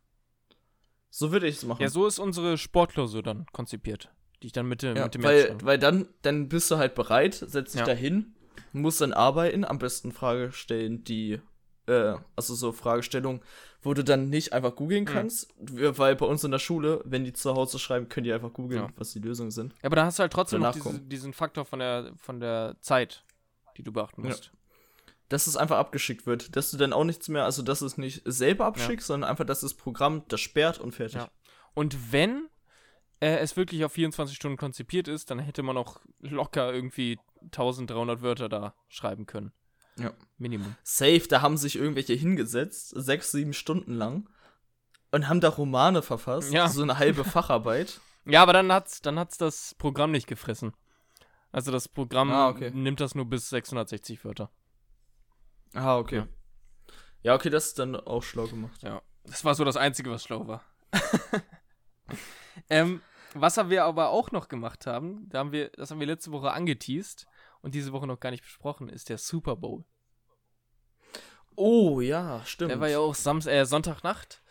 [1.10, 1.82] So würde ich es machen.
[1.82, 4.10] Ja, so ist unsere Sportklausur dann konzipiert,
[4.44, 7.34] die ich dann mit, ja, mit dem weil, weil dann, dann bist du halt bereit,
[7.34, 7.86] setzt dich ja.
[7.86, 8.36] dahin,
[8.74, 11.42] musst dann arbeiten, am besten Frage stellen, die,
[11.90, 13.42] äh, also so Fragestellungen,
[13.82, 15.08] wo du dann nicht einfach googeln mhm.
[15.08, 15.98] kannst, mhm.
[15.98, 18.84] weil bei uns in der Schule, wenn die zu Hause schreiben, können die einfach googeln,
[18.84, 18.90] ja.
[18.96, 19.74] was die Lösungen sind.
[19.74, 22.76] Ja, aber da hast du halt trotzdem noch diese, diesen Faktor von der, von der
[22.82, 23.24] Zeit,
[23.78, 24.46] die du beachten musst.
[24.46, 24.52] Ja
[25.30, 26.56] dass es einfach abgeschickt wird.
[26.56, 29.14] Dass du dann auch nichts mehr, also dass es nicht selber abschickst, ja.
[29.14, 31.22] sondern einfach, dass das Programm das sperrt und fertig.
[31.76, 32.50] Und wenn
[33.20, 38.22] äh, es wirklich auf 24 Stunden konzipiert ist, dann hätte man auch locker irgendwie 1300
[38.22, 39.52] Wörter da schreiben können.
[40.00, 40.14] Ja.
[40.38, 40.76] Minimum.
[40.84, 44.30] Safe, da haben sich irgendwelche hingesetzt, sechs, sieben Stunden lang
[45.12, 46.52] und haben da Romane verfasst.
[46.52, 46.68] Ja.
[46.70, 48.00] So eine halbe Facharbeit.
[48.26, 50.74] Ja, aber dann hat's, dann hat's das Programm nicht gefressen.
[51.52, 52.72] Also das Programm ah, okay.
[52.72, 54.52] nimmt das nur bis 660 Wörter.
[55.74, 56.18] Ah, okay.
[56.18, 56.28] Ja.
[57.24, 58.82] ja, okay, das ist dann auch schlau gemacht.
[58.84, 60.64] Ja, das war so das Einzige, was schlau war.
[62.70, 63.02] ähm,
[63.34, 66.52] was wir aber auch noch gemacht haben, da haben wir, das haben wir letzte Woche
[66.52, 67.28] angeteased
[67.62, 69.84] und diese Woche noch gar nicht besprochen, ist der Super Bowl.
[71.56, 72.72] Oh, ja, stimmt.
[72.72, 74.42] Der war ja auch Sams äh, Sonntagnacht.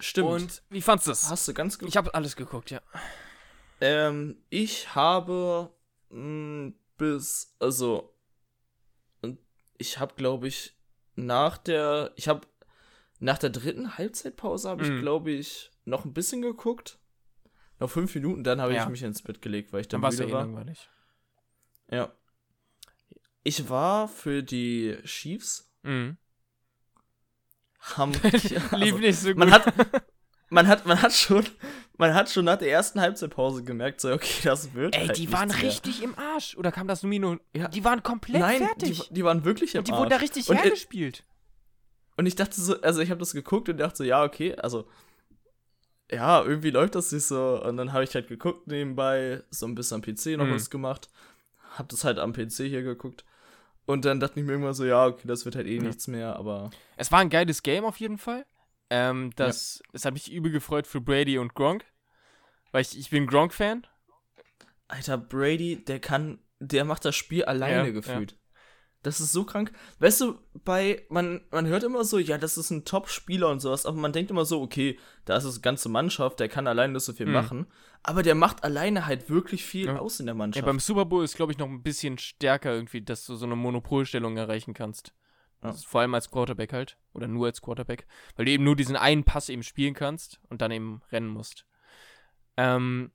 [0.00, 0.28] Stimmt.
[0.28, 1.30] Und wie fandst du das?
[1.30, 1.88] Hast du ganz gut.
[1.88, 2.80] Ich habe alles geguckt, ja.
[3.80, 5.72] Ähm, ich habe
[6.10, 8.14] mh, mm, bis, also
[9.78, 10.76] ich habe, glaube ich,
[11.14, 12.46] nach der, ich habe
[13.20, 15.00] nach der dritten Halbzeitpause habe ich, mhm.
[15.00, 16.98] glaube ich, noch ein bisschen geguckt.
[17.80, 18.82] Noch fünf Minuten, dann habe ja.
[18.82, 20.40] ich mich ins Bett gelegt, weil ich dann, dann müde eh war.
[20.42, 20.88] Langweilig.
[21.90, 22.12] Ja.
[23.44, 25.70] Ich war für die Chiefs.
[25.82, 26.16] Mhm.
[27.80, 29.38] Haben, also, Lief nicht so gut.
[29.38, 29.72] Man hat,
[30.50, 31.46] man hat, man hat schon,
[31.96, 34.94] man hat schon nach der ersten Halbzeitpause gemerkt, so, okay, das wird.
[34.94, 35.62] Ey, halt die waren mehr.
[35.62, 36.56] richtig im Arsch.
[36.56, 37.40] Oder kam das nur nur.
[37.54, 37.68] Ja.
[37.68, 39.08] Die waren komplett Nein, fertig.
[39.08, 40.00] Die, die waren wirklich im und die Arsch.
[40.00, 41.24] wurden da richtig und hergespielt.
[42.16, 44.88] und ich dachte so, also ich habe das geguckt und dachte so, ja, okay, also.
[46.10, 47.62] Ja, irgendwie läuft das nicht so.
[47.62, 50.54] Und dann habe ich halt geguckt nebenbei, so ein bisschen am PC noch mhm.
[50.54, 51.10] was gemacht.
[51.78, 53.24] Hab das halt am PC hier geguckt.
[53.86, 55.82] Und dann dachte ich mir irgendwann so, ja, okay, das wird halt eh ja.
[55.82, 56.70] nichts mehr, aber.
[56.96, 58.44] Es war ein geiles Game auf jeden Fall.
[58.90, 59.90] Ähm, das, ja.
[59.92, 61.84] das hat mich übel gefreut für Brady und Gronk.
[62.72, 63.86] Weil ich, ich bin Gronk-Fan.
[64.88, 68.36] Alter, Brady, der kann, der macht das Spiel alleine ja, gefühlt.
[69.02, 69.72] Das ist so krank.
[70.00, 73.86] Weißt du, bei, man, man hört immer so, ja, das ist ein Top-Spieler und sowas,
[73.86, 77.04] aber man denkt immer so, okay, da ist das ganze Mannschaft, der kann alleine nicht
[77.04, 77.32] so viel mhm.
[77.32, 77.66] machen.
[78.02, 79.98] Aber der macht alleine halt wirklich viel ja.
[79.98, 80.64] aus in der Mannschaft.
[80.64, 83.46] Ja, beim Super Bowl ist, glaube ich, noch ein bisschen stärker irgendwie, dass du so
[83.46, 85.12] eine Monopolstellung erreichen kannst.
[85.62, 85.72] Ja.
[85.72, 86.96] vor allem als Quarterback halt.
[87.14, 88.06] Oder nur als Quarterback.
[88.36, 91.66] Weil du eben nur diesen einen Pass eben spielen kannst und dann eben rennen musst.
[92.56, 93.10] Ähm,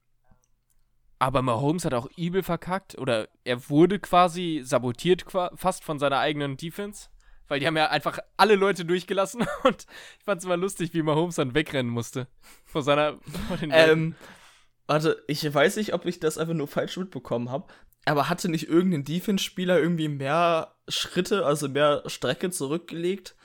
[1.23, 2.97] aber Mahomes hat auch übel verkackt.
[2.97, 7.07] Oder er wurde quasi sabotiert fast von seiner eigenen Defense.
[7.47, 9.45] Weil die haben ja einfach alle Leute durchgelassen.
[9.63, 9.85] Und
[10.19, 12.27] ich fand es immer lustig, wie Mahomes dann wegrennen musste.
[12.65, 13.19] Vor seiner.
[13.47, 14.15] Vor ähm,
[14.85, 17.71] warte, ich weiß nicht, ob ich das einfach nur falsch mitbekommen habe.
[18.03, 23.37] Aber hatte nicht irgendein Defense-Spieler irgendwie mehr Schritte, also mehr Strecke zurückgelegt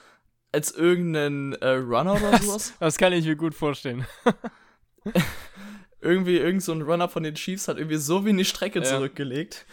[0.50, 2.70] als irgendein äh, Runner oder sowas?
[2.70, 4.04] Das, das kann ich mir gut vorstellen.
[6.00, 8.84] irgendwie irgend so ein Runner von den Chiefs hat irgendwie so wenig Strecke ja.
[8.84, 9.66] zurückgelegt.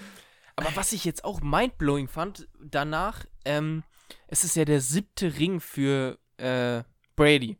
[0.56, 3.84] Aber was ich jetzt auch mindblowing fand, danach, ähm,
[4.28, 6.84] es ist ja der siebte Ring für äh,
[7.16, 7.58] Brady.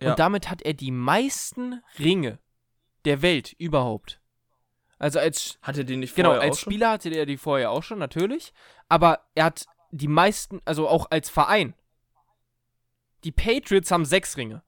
[0.00, 0.14] Und ja.
[0.14, 2.38] damit hat er die meisten Ringe
[3.04, 4.20] der Welt überhaupt.
[4.98, 6.92] Also als hatte die nicht genau, vorher Genau, als Spieler schon?
[6.92, 8.52] hatte er die vorher auch schon natürlich,
[8.88, 11.74] aber er hat die meisten, also auch als Verein.
[13.24, 14.62] Die Patriots haben sechs Ringe.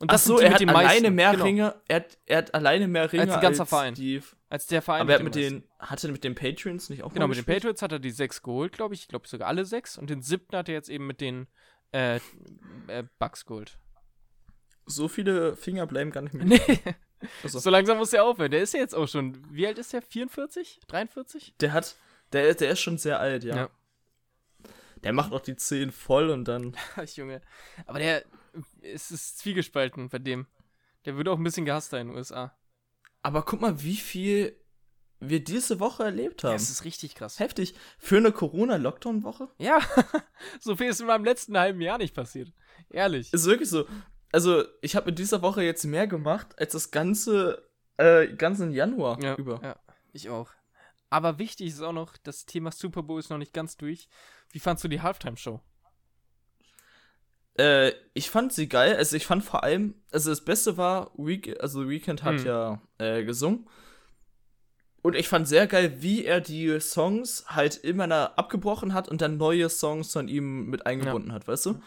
[0.00, 1.14] Und das Ach so, er hat alleine meisten.
[1.14, 1.44] mehr genau.
[1.44, 3.94] Ringe, er hat, er hat alleine mehr Ringe als, ein ganzer als Verein.
[3.94, 5.02] Die, als der Verein.
[5.02, 7.82] Aber er hat mit den, hatte mit den Patriots nicht auch Genau, mit den Patriots
[7.82, 9.02] hat er die sechs geholt, glaube ich.
[9.02, 9.98] Ich glaube sogar alle sechs.
[9.98, 11.48] Und den siebten hat er jetzt eben mit den
[11.92, 12.16] äh,
[12.86, 13.78] äh, Bucks geholt.
[14.86, 16.46] So viele Finger bleiben gar nicht mehr.
[16.68, 16.80] Nee.
[17.42, 17.58] Also.
[17.58, 18.50] So langsam muss er aufhören.
[18.50, 19.36] Der ist ja jetzt auch schon.
[19.50, 20.00] Wie alt ist der?
[20.00, 20.80] 44?
[20.86, 21.54] 43?
[21.60, 21.94] Der hat.
[22.32, 23.54] Der, der ist schon sehr alt, ja.
[23.54, 23.70] ja.
[25.04, 26.74] Der macht auch die 10 voll und dann.
[27.14, 27.42] Junge.
[27.84, 28.24] Aber der.
[28.82, 30.46] Es ist zwiegespalten bei dem.
[31.04, 32.56] Der wird auch ein bisschen gehasst in den USA.
[33.22, 34.56] Aber guck mal, wie viel
[35.20, 36.52] wir diese Woche erlebt haben.
[36.52, 37.38] Das ist richtig krass.
[37.38, 37.74] Heftig.
[37.98, 39.48] Für eine Corona-Lockdown-Woche?
[39.58, 39.78] Ja,
[40.60, 42.52] so viel ist in meinem letzten halben Jahr nicht passiert.
[42.88, 43.32] Ehrlich.
[43.32, 43.86] Ist wirklich so.
[44.32, 49.22] Also, ich habe in dieser Woche jetzt mehr gemacht als das ganze, äh, ganzen Januar
[49.22, 49.60] ja, über.
[49.62, 49.76] Ja,
[50.12, 50.50] ich auch.
[51.10, 54.08] Aber wichtig ist auch noch, das Thema Super Bowl ist noch nicht ganz durch.
[54.52, 55.60] Wie fandst du die Halftime-Show?
[57.60, 58.96] Äh, ich fand sie geil.
[58.96, 62.46] Also ich fand vor allem, also das Beste war, Week also Weekend hat hm.
[62.46, 63.68] ja äh, gesungen.
[65.02, 69.36] Und ich fand sehr geil, wie er die Songs halt immer abgebrochen hat und dann
[69.36, 71.34] neue Songs von ihm mit eingebunden ja.
[71.34, 71.80] hat, weißt du?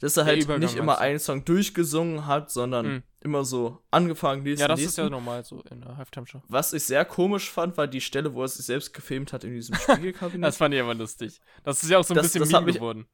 [0.00, 3.02] Dass er halt nicht immer einen Song durchgesungen hat, sondern mhm.
[3.20, 5.00] immer so angefangen, nächsten, Ja, das nächsten.
[5.00, 6.42] ist ja normal so in der Halftime-Show.
[6.46, 9.54] Was ich sehr komisch fand, war die Stelle, wo er sich selbst gefilmt hat in
[9.54, 10.46] diesem Spiegelkabinett.
[10.46, 11.40] das fand ich aber lustig.
[11.64, 13.06] Das ist ja auch so ein das, bisschen das Meme geworden.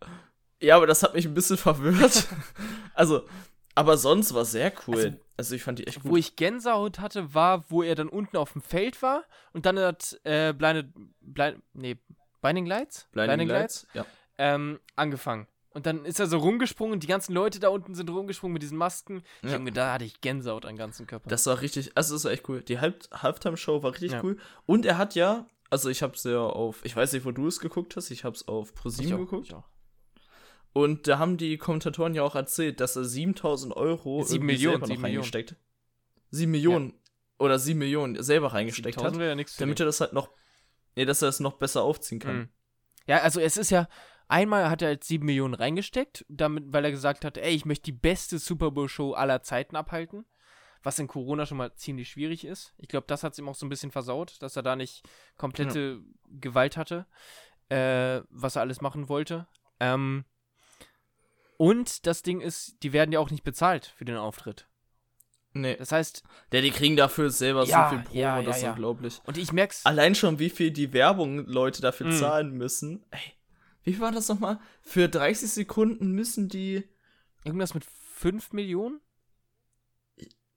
[0.61, 2.27] Ja, aber das hat mich ein bisschen verwirrt.
[2.95, 3.27] also,
[3.75, 4.97] aber sonst war sehr cool.
[4.97, 6.13] Also, also, ich fand die echt gut.
[6.13, 9.79] Wo ich Gänsehaut hatte, war, wo er dann unten auf dem Feld war und dann
[9.79, 11.97] hat äh, Blinded, Blind, nee,
[12.41, 13.09] Binding Lights?
[13.13, 14.07] Blinding, Blinding Lights, Lights, ja.
[14.39, 15.49] Ähm, angefangen.
[15.75, 18.79] Und dann ist er so rumgesprungen die ganzen Leute da unten sind rumgesprungen mit diesen
[18.79, 19.25] Masken.
[19.43, 19.55] Ich ja.
[19.55, 21.29] habe gedacht, da hatte ich Gänsehaut am ganzen Körper.
[21.29, 22.63] Das war richtig, also das war echt cool.
[22.63, 24.23] Die Halb Halftime-Show war richtig ja.
[24.23, 24.39] cool.
[24.67, 27.49] Und er hat ja, also ich habe es ja auf, ich weiß nicht, wo du
[27.49, 29.49] es geguckt hast, ich habe es auf ProSieben geguckt.
[29.49, 29.65] Ich auch.
[30.75, 34.89] Und da haben die Kommentatoren ja auch erzählt, dass er 7000 Euro 7 Millionen noch
[34.89, 35.59] 7 reingesteckt hat.
[36.31, 36.95] 7 Millionen ja.
[37.39, 39.17] oder 7 Millionen selber reingesteckt hat.
[39.17, 40.31] Ja damit er das halt noch,
[40.97, 42.37] nee, dass er das noch besser aufziehen kann.
[42.37, 42.49] Mhm.
[43.07, 43.87] Ja, also es ist ja,
[44.27, 47.85] einmal hat er halt 7 Millionen reingesteckt, damit, weil er gesagt hat, ey, ich möchte
[47.85, 50.27] die beste Super Bowl Show aller Zeiten abhalten.
[50.83, 52.75] Was in Corona schon mal ziemlich schwierig ist.
[52.79, 55.09] Ich glaube, das hat es ihm auch so ein bisschen versaut, dass er da nicht
[55.39, 56.41] komplette ja.
[56.41, 57.07] Gewalt hatte,
[57.69, 59.47] äh, was er alles machen wollte.
[59.79, 60.25] Ähm,
[61.57, 64.67] und das Ding ist, die werden ja auch nicht bezahlt für den Auftritt.
[65.55, 65.77] Nee.
[65.77, 66.25] Das heißt.
[66.53, 69.21] Ja, die kriegen dafür selber ja, so viel Pro, ja, das ja, ist unglaublich.
[69.25, 69.87] Und ich merk's.
[69.87, 72.19] Allein schon, wie viel die Werbung Leute dafür mm.
[72.19, 73.05] zahlen müssen.
[73.11, 73.21] Ey,
[73.85, 74.59] wie war das nochmal?
[74.83, 76.83] Für 30 Sekunden müssen die.
[77.45, 79.01] Irgendwas mit 5 Millionen?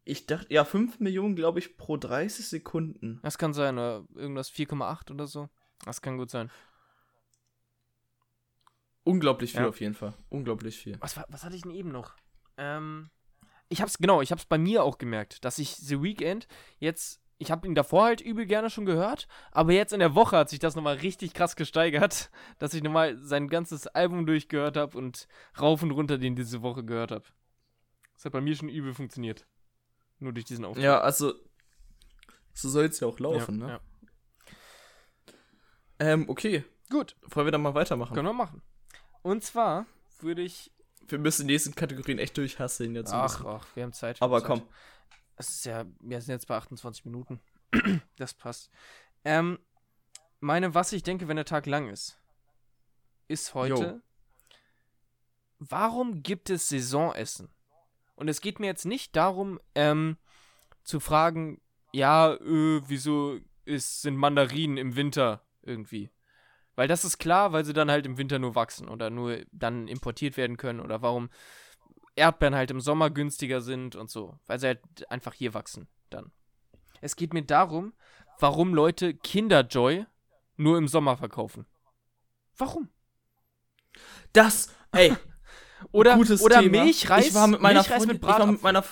[0.04, 3.20] Ich dachte, ja, 5 Millionen, glaube ich, pro 30 Sekunden.
[3.24, 5.50] Das kann sein, oder irgendwas 4,8 oder so.
[5.84, 6.50] Das kann gut sein.
[9.08, 9.70] Unglaublich viel ja.
[9.70, 10.13] auf jeden Fall.
[10.28, 10.98] Unglaublich viel.
[11.00, 12.13] Was, was hatte ich denn eben noch?
[12.58, 13.10] Ähm,
[13.70, 17.50] ich hab's, genau, ich hab's bei mir auch gemerkt, dass ich The Weekend jetzt, ich
[17.50, 20.60] habe ihn davor halt übel gerne schon gehört, aber jetzt in der Woche hat sich
[20.60, 25.82] das nochmal richtig krass gesteigert, dass ich nochmal sein ganzes Album durchgehört habe und rauf
[25.84, 27.24] und runter den diese Woche gehört habe.
[28.15, 29.48] Das hat bei mir schon übel funktioniert.
[30.20, 30.84] Nur durch diesen Auftritt.
[30.84, 31.34] Ja, also,
[32.52, 33.72] so soll es ja auch laufen, ja, ne?
[33.72, 33.80] Ja.
[36.00, 36.65] Ähm, okay.
[36.89, 37.15] Gut.
[37.22, 38.13] Wollen wir dann mal weitermachen?
[38.13, 38.62] Können wir machen.
[39.28, 39.86] Und zwar
[40.22, 40.72] würde ich.
[41.10, 43.12] Wir müssen die nächsten Kategorien echt durchhasseln jetzt.
[43.12, 44.22] Ach, ach, wir haben Zeit.
[44.22, 44.48] Aber Zeit.
[44.48, 44.62] komm.
[45.36, 47.42] Es ist ja, wir sind jetzt bei 28 Minuten.
[48.16, 48.70] das passt.
[49.26, 49.60] Ähm,
[50.40, 52.18] meine, was ich denke, wenn der Tag lang ist,
[53.28, 53.74] ist heute.
[53.74, 54.02] Jo.
[55.60, 57.50] Warum gibt es Saisonessen?
[58.16, 60.16] Und es geht mir jetzt nicht darum, ähm,
[60.86, 61.60] zu fragen,
[61.92, 66.12] ja, äh, wieso ist, sind Mandarinen im Winter irgendwie?
[66.78, 69.88] Weil das ist klar, weil sie dann halt im Winter nur wachsen oder nur dann
[69.88, 71.32] importiert werden können oder warum
[72.16, 76.32] Erdbeeren halt im Sommer günstiger sind und so, weil sie halt einfach hier wachsen dann.
[77.02, 77.94] Es geht mir darum,
[78.40, 80.06] warum Leute Kinderjoy
[80.56, 81.66] nur im Sommer verkaufen.
[82.58, 82.90] Warum?
[84.34, 85.16] Das, ey,
[85.92, 86.84] oder Gutes oder Thema.
[86.84, 88.84] Milchreis, ich war mit meiner Milchreis Freundin, mit ich war mit meiner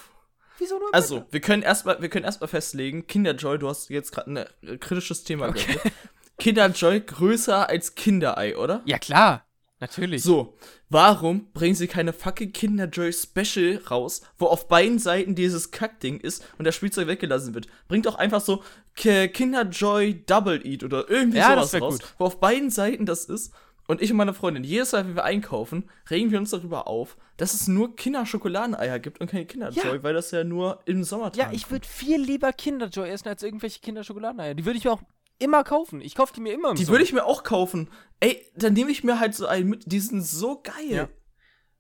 [0.58, 4.32] Wieso nur Also, wir können erstmal wir können erstmal festlegen, Kinderjoy, du hast jetzt gerade
[4.32, 5.74] ein äh, kritisches Thema okay.
[5.74, 5.92] Gehabt.
[6.38, 8.82] Kinderjoy größer als Kinderei, oder?
[8.86, 9.46] Ja, klar.
[9.80, 10.24] Natürlich.
[10.24, 10.58] So,
[10.90, 16.46] warum bringen sie keine fucking Kinderjoy Special raus, wo auf beiden Seiten dieses Kackding ist
[16.58, 17.68] und das Spielzeug weggelassen wird?
[17.88, 18.64] Bringt doch einfach so
[18.96, 22.16] Kinderjoy Double Eat oder irgendwie ja, sowas raus, gut.
[22.18, 23.54] wo auf beiden Seiten das ist.
[23.88, 27.18] Und ich und meine Freundin, jedes Mal, wenn wir einkaufen, regen wir uns darüber auf,
[27.38, 30.04] dass es nur Kinderschokoladeneier gibt und keine Kinderjoy, ja.
[30.04, 33.82] weil das ja nur im Sommer Ja, ich würde viel lieber Kinderjoy essen als irgendwelche
[33.82, 34.56] Kinderschokoladeneier.
[34.56, 35.02] Die würde ich mir auch
[35.40, 36.02] immer kaufen.
[36.02, 37.90] Ich kaufe die mir immer im Die würde ich mir auch kaufen.
[38.20, 39.84] Ey, dann nehme ich mir halt so einen mit.
[39.86, 40.90] Die sind so geil.
[40.90, 41.10] Ja.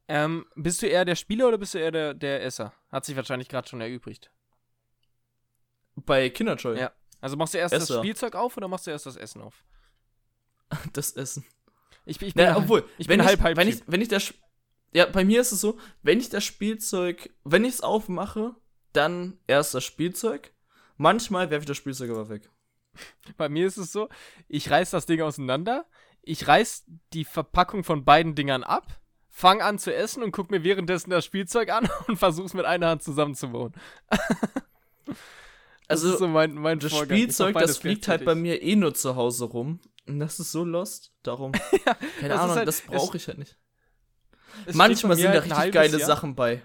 [0.07, 2.73] Ähm, bist du eher der Spieler oder bist du eher der, der Esser?
[2.91, 4.31] Hat sich wahrscheinlich gerade schon erübrigt.
[5.95, 6.77] Bei Kinderjoy?
[6.77, 6.91] Ja.
[7.21, 7.95] Also machst du erst Esser.
[7.95, 9.63] das Spielzeug auf oder machst du erst das Essen auf?
[10.93, 11.45] Das Essen.
[12.05, 13.57] Ich, ich bin, naja, obwohl, ich bin halb, halb.
[13.57, 14.33] Wenn ich, wenn ich das.
[14.93, 18.55] Ja, bei mir ist es so, wenn ich das Spielzeug, wenn ich es aufmache,
[18.93, 20.53] dann erst das Spielzeug.
[20.97, 22.49] Manchmal werfe ich das Spielzeug aber weg.
[23.37, 24.09] Bei mir ist es so,
[24.47, 25.85] ich reiß das Ding auseinander,
[26.21, 30.63] ich reiß die Verpackung von beiden Dingern ab, fang an zu essen und guck mir
[30.63, 33.73] währenddessen das Spielzeug an und versuch's mit einer Hand zusammenzubauen.
[35.87, 37.17] also, so mein, mein das Vorgang.
[37.17, 39.79] Spielzeug, das fliegt halt bei mir eh nur zu Hause rum.
[40.07, 41.13] Und das ist so lost.
[41.23, 41.51] Darum.
[41.85, 43.57] ja, keine das Ahnung, halt, das brauche ich halt nicht.
[44.73, 46.07] Manchmal sind da halt richtig geile Jahr.
[46.07, 46.61] Sachen bei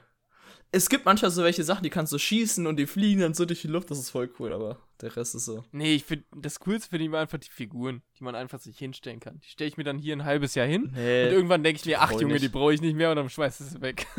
[0.72, 3.44] es gibt manchmal so welche Sachen, die kannst du schießen und die fliegen dann so
[3.44, 5.64] durch die Luft, das ist voll cool, aber der Rest ist so.
[5.72, 9.20] Nee, ich finde, das Coolste finde ich einfach die Figuren, die man einfach sich hinstellen
[9.20, 9.40] kann.
[9.40, 11.87] Die stelle ich mir dann hier ein halbes Jahr hin nee, und irgendwann denke ich
[11.87, 12.44] mir, ach Junge, nicht.
[12.44, 14.06] die brauche ich nicht mehr und dann schmeiß ich sie weg.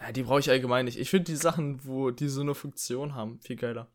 [0.00, 0.98] Ja, die brauche ich allgemein nicht.
[0.98, 3.88] Ich finde die Sachen, wo die so eine Funktion haben, viel geiler.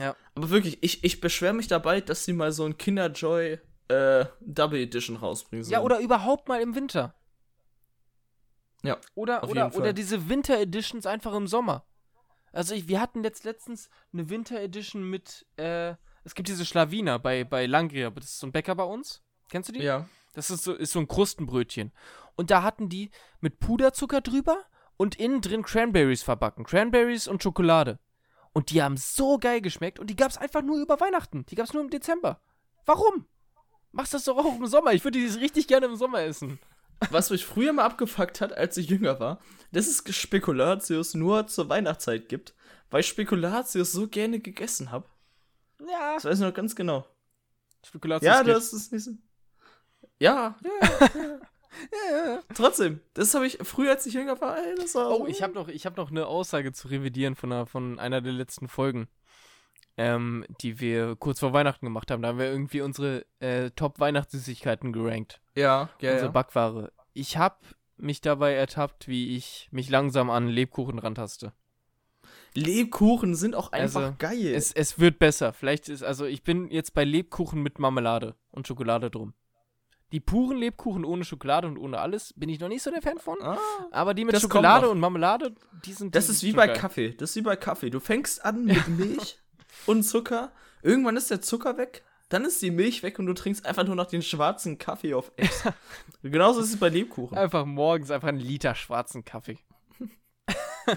[0.00, 0.16] Ja.
[0.34, 4.80] Aber wirklich, ich, ich beschwere mich dabei, dass sie mal so ein Kinderjoy äh, Double
[4.80, 5.72] Edition rausbringen sollen.
[5.72, 7.14] Ja, oder überhaupt mal im Winter.
[8.84, 8.98] Ja.
[9.14, 11.86] Oder, oder, oder diese Winter Editions einfach im Sommer.
[12.52, 17.18] Also ich, wir hatten jetzt letztens eine Winter Edition mit, äh, es gibt diese Schlawiner
[17.18, 19.22] bei, bei Langria, das ist so ein Bäcker bei uns.
[19.48, 19.82] Kennst du die?
[19.82, 20.06] Ja.
[20.34, 21.92] Das ist so, ist so ein Krustenbrötchen.
[22.36, 24.58] Und da hatten die mit Puderzucker drüber
[24.96, 26.64] und innen drin Cranberries verbacken.
[26.64, 27.98] Cranberries und Schokolade.
[28.52, 31.46] Und die haben so geil geschmeckt und die gab es einfach nur über Weihnachten.
[31.46, 32.40] Die gab es nur im Dezember.
[32.84, 33.26] Warum?
[33.90, 34.92] Machst das doch auch im Sommer.
[34.92, 36.58] Ich würde die richtig gerne im Sommer essen
[37.10, 39.40] was mich früher mal abgefuckt hat, als ich jünger war,
[39.72, 42.54] dass es Spekulatius nur zur Weihnachtszeit gibt,
[42.90, 45.08] weil ich Spekulatius so gerne gegessen habe.
[45.80, 46.14] Ja.
[46.14, 47.06] Das weiß ich noch ganz genau.
[47.84, 48.26] Spekulatius.
[48.26, 49.12] Ja, das ist nicht so.
[50.18, 52.26] Ja, ja, ja.
[52.26, 52.42] ja.
[52.54, 55.54] Trotzdem, das habe ich früher, als ich jünger war, ey, das war Oh, ich habe
[55.54, 59.08] noch, hab noch eine Aussage zu revidieren von einer, von einer der letzten Folgen
[59.96, 62.22] ähm, die wir kurz vor Weihnachten gemacht haben.
[62.22, 65.40] Da haben wir irgendwie unsere äh, Top-Weihnachtssüßigkeiten gerankt.
[65.54, 66.12] Ja, ja.
[66.12, 66.32] Unsere ja.
[66.32, 66.92] Backware.
[67.12, 67.56] Ich habe
[67.96, 71.52] mich dabei ertappt, wie ich mich langsam an Lebkuchen rantaste.
[72.54, 74.54] Lebkuchen sind auch einfach also, geil.
[74.54, 75.52] Es, es wird besser.
[75.52, 79.34] Vielleicht ist, also ich bin jetzt bei Lebkuchen mit Marmelade und Schokolade drum.
[80.12, 83.18] Die puren Lebkuchen ohne Schokolade und ohne alles bin ich noch nicht so der Fan
[83.18, 83.36] von.
[83.42, 83.58] Ah,
[83.90, 85.54] aber die mit Schokolade und Marmelade,
[85.84, 86.14] die sind.
[86.14, 86.76] Das die ist wie bei geil.
[86.76, 87.10] Kaffee.
[87.14, 87.90] Das ist wie bei Kaffee.
[87.90, 89.38] Du fängst an mit Milch
[89.86, 90.52] und Zucker.
[90.82, 93.94] Irgendwann ist der Zucker weg, dann ist die Milch weg und du trinkst einfach nur
[93.94, 95.64] noch den schwarzen Kaffee auf Ex.
[96.22, 97.36] Genauso ist es bei Lebkuchen.
[97.36, 99.58] Einfach morgens einfach einen Liter schwarzen Kaffee.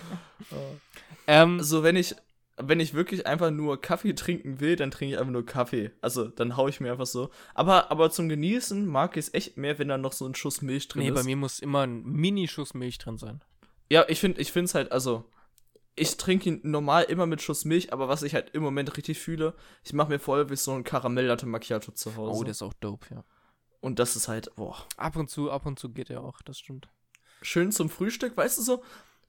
[1.27, 2.15] ähm, so, wenn ich,
[2.57, 5.91] wenn ich wirklich einfach nur Kaffee trinken will, dann trinke ich einfach nur Kaffee.
[6.01, 7.29] Also, dann haue ich mir einfach so.
[7.53, 10.61] Aber, aber zum Genießen mag ich es echt mehr, wenn da noch so ein Schuss
[10.61, 11.13] Milch drin nee, ist.
[11.13, 13.41] Nee, bei mir muss immer ein Mini-Schuss Milch drin sein.
[13.89, 15.25] Ja, ich finde es halt, also,
[15.97, 19.19] ich trinke ihn normal immer mit Schuss Milch, aber was ich halt im Moment richtig
[19.19, 22.39] fühle, ich mache mir voll wie so ein Karamell-Latte Macchiato zu Hause.
[22.39, 23.23] Oh, der ist auch dope, ja.
[23.79, 24.77] Und das ist halt, boah.
[24.95, 26.87] Ab und zu, ab und zu geht er auch, das stimmt.
[27.41, 28.83] Schön zum Frühstück, weißt du so,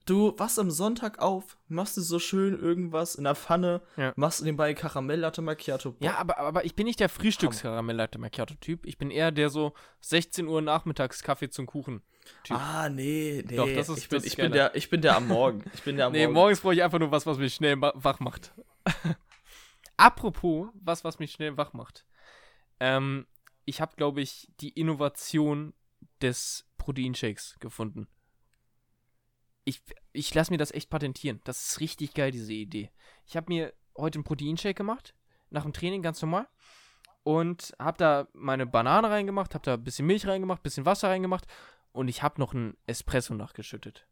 [0.05, 4.13] du wachst am Sonntag auf, machst du so schön irgendwas in der Pfanne, ja.
[4.15, 5.93] machst nebenbei Karamell-Latte Macchiato.
[5.93, 6.05] Boah.
[6.05, 8.85] Ja, aber, aber ich bin nicht der Frühstücks-Karamell-Latte Macchiato-Typ.
[8.85, 12.01] Ich bin eher der so 16 Uhr nachmittags Kaffee zum Kuchen.
[12.43, 12.57] Typ.
[12.57, 13.55] Ah, nee, nee.
[13.55, 15.63] Doch, das ist, ich, bin, ich, bin der, ich bin der am Morgen.
[15.73, 16.33] Ich bin der am nee, Morgen.
[16.33, 18.53] morgens brauche ich einfach nur was, was mich schnell wach macht.
[19.97, 22.05] Apropos, was, was mich schnell wach macht.
[22.79, 23.27] Ähm,
[23.65, 25.73] ich habe, glaube ich, die Innovation
[26.21, 28.07] des Proteinshakes gefunden.
[29.65, 29.81] Ich,
[30.13, 31.41] ich lasse mir das echt patentieren.
[31.43, 32.91] Das ist richtig geil, diese Idee.
[33.25, 35.13] Ich habe mir heute einen Proteinshake gemacht.
[35.49, 36.47] Nach dem Training ganz normal.
[37.23, 41.09] Und habe da meine Banane reingemacht, habe da ein bisschen Milch reingemacht, ein bisschen Wasser
[41.09, 41.45] reingemacht
[41.99, 44.07] und ich habe noch einen Espresso nachgeschüttet.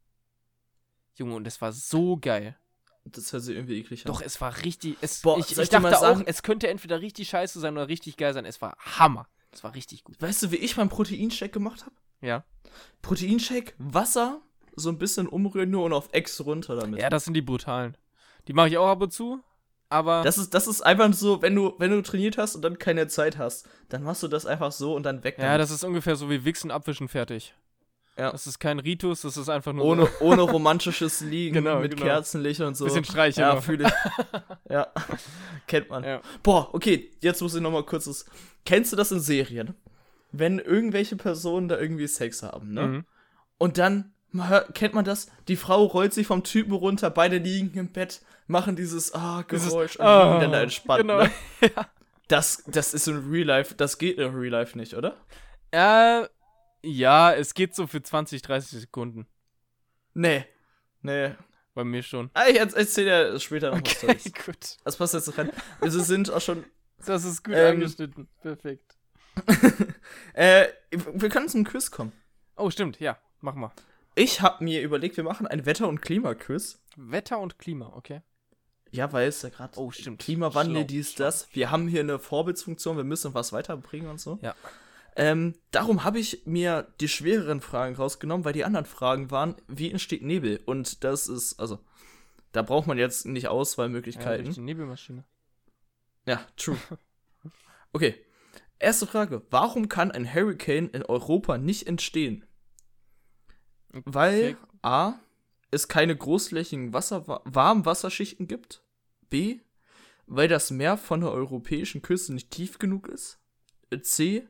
[1.15, 2.57] Junge, und es war so geil.
[3.05, 4.11] Das hört sich irgendwie eklig an.
[4.11, 4.97] Doch, es war richtig.
[4.99, 8.33] Es, Boah, ich, ich dachte auch, es könnte entweder richtig scheiße sein oder richtig geil
[8.33, 8.43] sein.
[8.43, 9.29] Es war Hammer.
[9.51, 10.21] Es war richtig gut.
[10.21, 11.95] Weißt du, wie ich meinen Proteinshake gemacht habe?
[12.19, 12.43] Ja.
[13.01, 14.41] Proteinshake, Wasser,
[14.75, 16.99] so ein bisschen umrühren nur und auf Ex runter damit.
[16.99, 17.95] Ja, das sind die brutalen.
[18.49, 19.41] Die mache ich auch ab und zu,
[19.87, 20.23] aber.
[20.23, 23.07] Das ist, das ist einfach so, wenn du, wenn du trainiert hast und dann keine
[23.07, 25.37] Zeit hast, dann machst du das einfach so und dann weg.
[25.37, 25.61] Ja, damit.
[25.61, 27.55] das ist ungefähr so wie Wichsen, Abwischen, fertig.
[28.17, 28.31] Ja.
[28.31, 29.85] Das ist kein Ritus, das ist einfach nur.
[29.85, 30.25] Ohne, so.
[30.25, 32.03] ohne romantisches Liegen genau, mit genau.
[32.03, 32.85] Kerzenlicht und so.
[32.85, 33.41] Bisschen Streichen.
[33.41, 33.93] Ja, fühle ich.
[34.69, 34.87] ja.
[35.67, 36.03] Kennt man.
[36.03, 36.21] Ja.
[36.41, 38.25] Boah, okay, jetzt muss ich nochmal kurzes.
[38.65, 39.75] Kennst du das in Serien?
[40.31, 42.87] Wenn irgendwelche Personen da irgendwie Sex haben, ne?
[42.87, 43.05] Mhm.
[43.59, 45.27] Und dann hört, kennt man das?
[45.47, 49.93] Die Frau rollt sich vom Typen runter, beide liegen im Bett, machen dieses ah, Geräusch
[49.93, 51.01] dieses, und oh, dann da entspannt.
[51.01, 51.23] Genau.
[51.23, 51.31] Ne?
[52.29, 55.15] Das, das ist in Real Life, das geht in Real Life nicht, oder?
[55.71, 56.27] Äh,
[56.87, 59.27] ja, es geht so für 20, 30 Sekunden.
[60.13, 60.45] Nee.
[61.01, 61.31] Nee.
[61.73, 62.31] Bei mir schon.
[62.33, 64.77] Ah, ich erzähl dir später noch okay, was gut.
[64.83, 65.51] Das passt jetzt rein.
[65.79, 66.63] Wir sind auch schon.
[67.05, 68.27] Das ist gut ähm, angeschnitten.
[68.41, 68.97] Perfekt.
[70.33, 72.11] äh, wir können zum Quiz kommen.
[72.55, 73.19] Oh, stimmt, ja.
[73.41, 73.71] Mach mal.
[74.15, 76.79] Ich habe mir überlegt, wir machen ein Wetter- und Klimaquiz.
[76.95, 78.21] Wetter und Klima, okay.
[78.89, 79.77] Ja, weil es ja gerade.
[79.77, 80.19] Oh, stimmt.
[80.19, 81.47] Klimawandel, schlau, dies, das.
[81.51, 84.39] Wir haben hier eine Vorbildsfunktion, wir müssen was weiterbringen und so.
[84.41, 84.55] Ja.
[85.19, 89.89] Ähm, darum habe ich mir die schwereren Fragen rausgenommen, weil die anderen Fragen waren, wie
[89.89, 90.61] entsteht Nebel?
[90.63, 91.79] Und das ist, also,
[92.51, 94.37] da braucht man jetzt nicht Auswahlmöglichkeiten.
[94.37, 95.25] Ja, durch die Nebelmaschine.
[96.25, 96.77] Ja, true.
[97.93, 98.13] Okay.
[98.79, 99.41] Erste Frage.
[99.49, 102.45] Warum kann ein Hurricane in Europa nicht entstehen?
[103.89, 105.13] Weil A.
[105.71, 108.83] es keine großflächigen Wasser Warmwasserschichten gibt.
[109.29, 109.61] B.
[110.27, 113.39] Weil das Meer von der europäischen Küste nicht tief genug ist.
[114.01, 114.47] C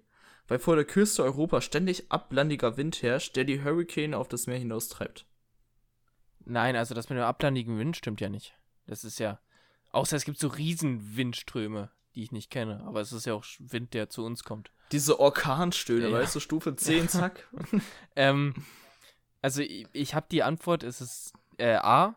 [0.47, 4.57] weil vor der Küste Europa ständig ablandiger Wind herrscht, der die Hurricane auf das Meer
[4.57, 5.25] hinaustreibt.
[6.45, 8.55] Nein, also das mit dem ablandigen Wind stimmt ja nicht.
[8.85, 9.39] Das ist ja.
[9.91, 12.83] Außer es gibt so Riesenwindströme, die ich nicht kenne.
[12.85, 14.71] Aber es ist ja auch Wind, der zu uns kommt.
[14.91, 16.13] Diese Orkanstöße, ja.
[16.13, 17.47] weißt du, Stufe 10, zack.
[18.15, 18.53] ähm,
[19.41, 22.15] also ich, ich habe die Antwort, es ist äh, A,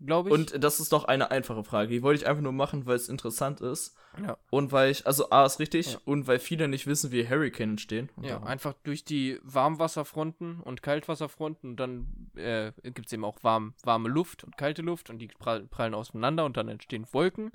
[0.00, 0.34] glaube ich.
[0.34, 1.90] Und das ist doch eine einfache Frage.
[1.90, 3.96] Die wollte ich einfach nur machen, weil es interessant ist.
[4.20, 4.36] Ja.
[4.50, 5.98] Und weil ich, also A ist richtig ja.
[6.04, 8.08] und weil viele nicht wissen, wie Hurricane entstehen.
[8.20, 8.46] ja, darum.
[8.46, 14.08] einfach durch die Warmwasserfronten und Kaltwasserfronten und dann äh, gibt es eben auch warm, warme
[14.08, 17.52] Luft und kalte Luft und die prallen aufeinander und dann entstehen Wolken.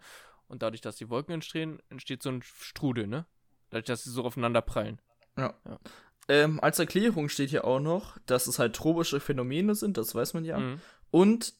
[0.47, 3.25] Und dadurch, dass die Wolken entstehen, entsteht so ein Strudel, ne?
[3.71, 4.99] Dadurch, dass sie so aufeinander prallen.
[5.37, 5.53] Ja.
[5.65, 5.79] ja.
[6.27, 10.33] Ähm, als Erklärung steht hier auch noch, dass es halt tropische Phänomene sind, das weiß
[10.35, 10.59] man ja.
[10.59, 10.79] Mhm.
[11.11, 11.53] Und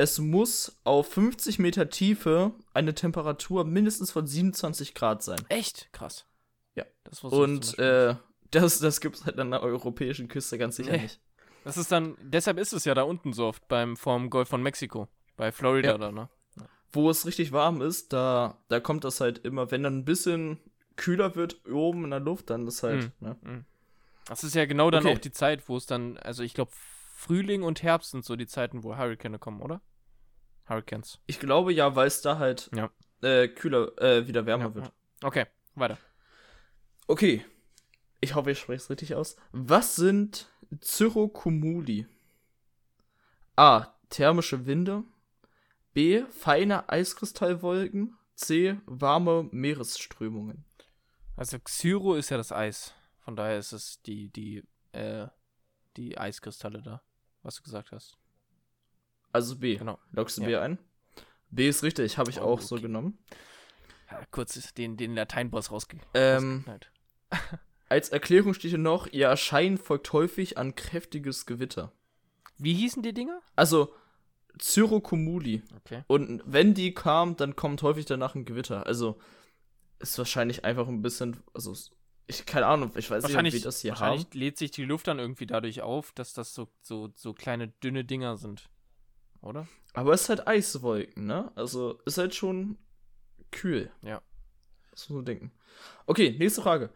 [0.00, 5.40] es muss auf 50 Meter Tiefe eine Temperatur mindestens von 27 Grad sein.
[5.50, 5.92] Echt?
[5.92, 6.24] Krass.
[6.74, 6.86] Ja.
[7.04, 8.14] Das Und äh,
[8.50, 11.02] das, das gibt es halt an der europäischen Küste ganz sicher nee.
[11.02, 11.20] nicht.
[11.64, 14.62] Das ist dann, deshalb ist es ja da unten so oft beim vorm Golf von
[14.62, 15.98] Mexiko, bei Florida ja.
[15.98, 16.30] da, ne?
[16.92, 20.58] Wo es richtig warm ist, da, da kommt das halt immer, wenn dann ein bisschen
[20.96, 23.36] kühler wird oben in der Luft, dann ist halt, mm, ne?
[23.42, 23.66] Mm.
[24.26, 25.14] Das ist ja genau dann okay.
[25.14, 26.72] auch die Zeit, wo es dann, also ich glaube,
[27.14, 29.82] Frühling und Herbst sind so die Zeiten, wo Hurricane kommen, oder?
[30.70, 31.20] Hurricanes.
[31.26, 32.90] Ich glaube ja, weil es da halt ja.
[33.22, 34.92] äh, kühler, äh, wieder wärmer ja, wird.
[35.22, 35.98] Okay, weiter.
[37.06, 37.44] Okay.
[38.20, 39.36] Ich hoffe, ich spreche es richtig aus.
[39.50, 40.48] Was sind
[40.82, 42.06] Cirrocumuli?
[43.56, 43.88] A.
[44.10, 45.04] Thermische Winde.
[45.92, 46.24] B.
[46.30, 48.16] Feine Eiskristallwolken.
[48.34, 48.78] C.
[48.86, 50.64] Warme Meeresströmungen.
[51.36, 52.94] Also Xyro ist ja das Eis.
[53.18, 54.62] Von daher ist es die, die,
[54.92, 55.26] äh,
[55.96, 57.02] die Eiskristalle da,
[57.42, 58.18] was du gesagt hast.
[59.32, 59.76] Also B.
[59.76, 59.98] Genau.
[60.12, 60.48] Loggst du ja.
[60.48, 60.78] B ein?
[61.50, 62.64] B ist richtig, habe ich oh, auch okay.
[62.64, 63.18] so genommen.
[64.10, 66.64] Ja, kurz den, den Lateinboss rausge ähm,
[67.88, 71.92] Als Erklärung steht hier noch, ihr Erscheinen folgt häufig an kräftiges Gewitter.
[72.56, 73.40] Wie hießen die Dinger?
[73.56, 73.92] Also,
[74.60, 75.62] Cyrocumuli.
[75.78, 76.04] Okay.
[76.06, 78.86] Und wenn die kam, dann kommt häufig danach ein Gewitter.
[78.86, 79.18] Also,
[79.98, 81.74] ist wahrscheinlich einfach ein bisschen, also,
[82.26, 84.38] ich, keine Ahnung, ich weiß nicht, wie das hier wahrscheinlich haben.
[84.38, 88.04] lädt sich die Luft dann irgendwie dadurch auf, dass das so, so, so kleine, dünne
[88.04, 88.68] Dinger sind
[89.42, 89.66] oder?
[89.92, 91.50] Aber es ist halt Eiswolken, ne?
[91.54, 92.78] Also ist halt schon
[93.50, 93.90] kühl.
[94.02, 94.22] Ja.
[94.90, 95.52] Das muss man denken.
[96.06, 96.90] Okay, nächste Frage.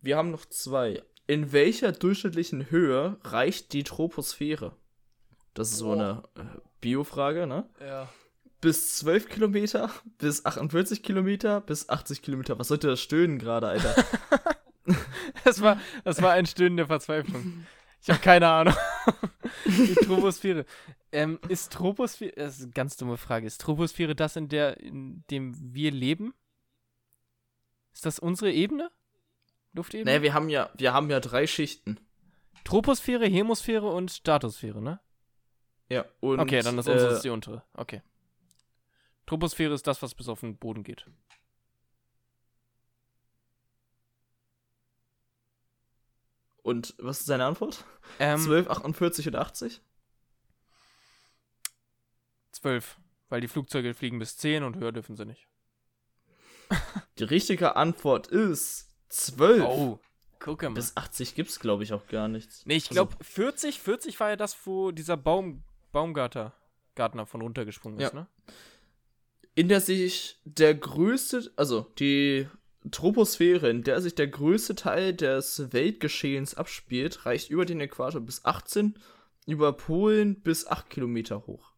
[0.00, 1.02] Wir haben noch zwei.
[1.26, 4.76] In welcher durchschnittlichen Höhe reicht die Troposphäre?
[5.54, 5.86] Das ist oh.
[5.86, 7.68] so eine äh, Biofrage, ne?
[7.80, 8.08] Ja.
[8.60, 12.58] Bis 12 Kilometer, bis 48 Kilometer, bis 80 Kilometer.
[12.58, 13.94] Was sollte das stöhnen gerade, Alter?
[15.44, 17.66] das, war, das war ein Stöhnen der Verzweiflung.
[18.04, 18.74] Ich habe keine Ahnung.
[19.64, 20.66] Die Troposphäre.
[21.10, 25.24] Ähm, ist Troposphäre, das ist eine ganz dumme Frage, ist Troposphäre das, in der, in
[25.30, 26.34] dem wir leben?
[27.94, 28.90] Ist das unsere Ebene?
[29.72, 30.18] Luftebene?
[30.18, 31.98] Nee, wir haben ja, wir haben ja drei Schichten.
[32.64, 35.00] Troposphäre, Hemosphäre und Stratosphäre, ne?
[35.88, 36.40] Ja, und.
[36.40, 37.62] Okay, dann ist unsere äh, die untere.
[37.72, 38.02] Okay.
[39.24, 41.06] Troposphäre ist das, was bis auf den Boden geht.
[46.64, 47.84] Und was ist seine Antwort?
[48.18, 49.82] Ähm, 12, 48 und 80?
[52.52, 52.98] 12,
[53.28, 55.46] weil die Flugzeuge fliegen bis 10 und höher dürfen sie nicht.
[57.18, 59.62] Die richtige Antwort ist 12.
[59.62, 60.00] Oh,
[60.38, 60.72] guck mal.
[60.72, 62.64] Bis 80 gibt es, glaube ich, auch gar nichts.
[62.64, 65.62] Nee, ich glaube, also, 40, 40 war ja das, wo dieser Baum,
[65.92, 66.54] Baumgarter
[66.94, 68.20] Gartner von runtergesprungen ist, ja.
[68.20, 68.26] ne?
[69.54, 72.48] In der sich der größte, also die
[72.90, 78.44] Troposphäre, in der sich der größte Teil des Weltgeschehens abspielt, reicht über den Äquator bis
[78.44, 78.98] 18,
[79.46, 81.72] über Polen bis 8 Kilometer hoch.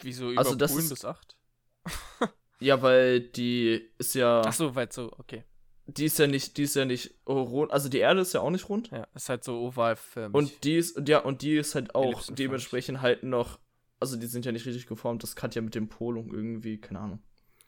[0.00, 1.36] Wieso über also Polen bis 8?
[2.60, 4.42] ja, weil die ist ja.
[4.44, 5.44] Ach so, weit so, okay.
[5.86, 8.50] Die ist ja nicht, die ist ja nicht rund, also die Erde ist ja auch
[8.50, 8.90] nicht rund.
[8.90, 10.34] Ja, ist halt so ovalförmig.
[10.34, 13.58] Und die ist, ja, und die ist halt auch dementsprechend halt noch,
[13.98, 17.00] also die sind ja nicht richtig geformt, das kann ja mit dem Polung irgendwie, keine
[17.00, 17.22] Ahnung.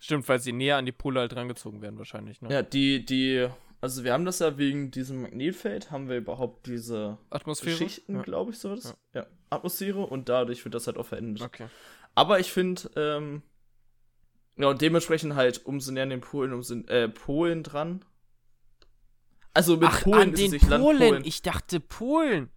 [0.05, 2.53] Stimmt, weil sie näher an die Pole halt rangezogen werden wahrscheinlich, ne?
[2.53, 3.49] Ja, die, die,
[3.81, 7.79] also wir haben das ja wegen diesem Magnetfeld, haben wir überhaupt diese Atmosphäre?
[7.79, 8.21] Schichten, ja.
[8.23, 8.95] glaube ich, so das.
[9.15, 9.23] Ja.
[9.23, 9.27] ja.
[9.49, 11.47] Atmosphäre und dadurch wird das halt auch verändert.
[11.47, 11.69] Okay.
[12.15, 13.41] Aber ich finde, ähm,
[14.59, 18.05] ja, und dementsprechend halt umso näher an den Polen, umso, äh, Polen dran.
[19.55, 20.99] Also mit Ach, Polen an ist den es nicht Land Polen.
[20.99, 21.25] Polen.
[21.25, 22.51] Ich dachte Polen.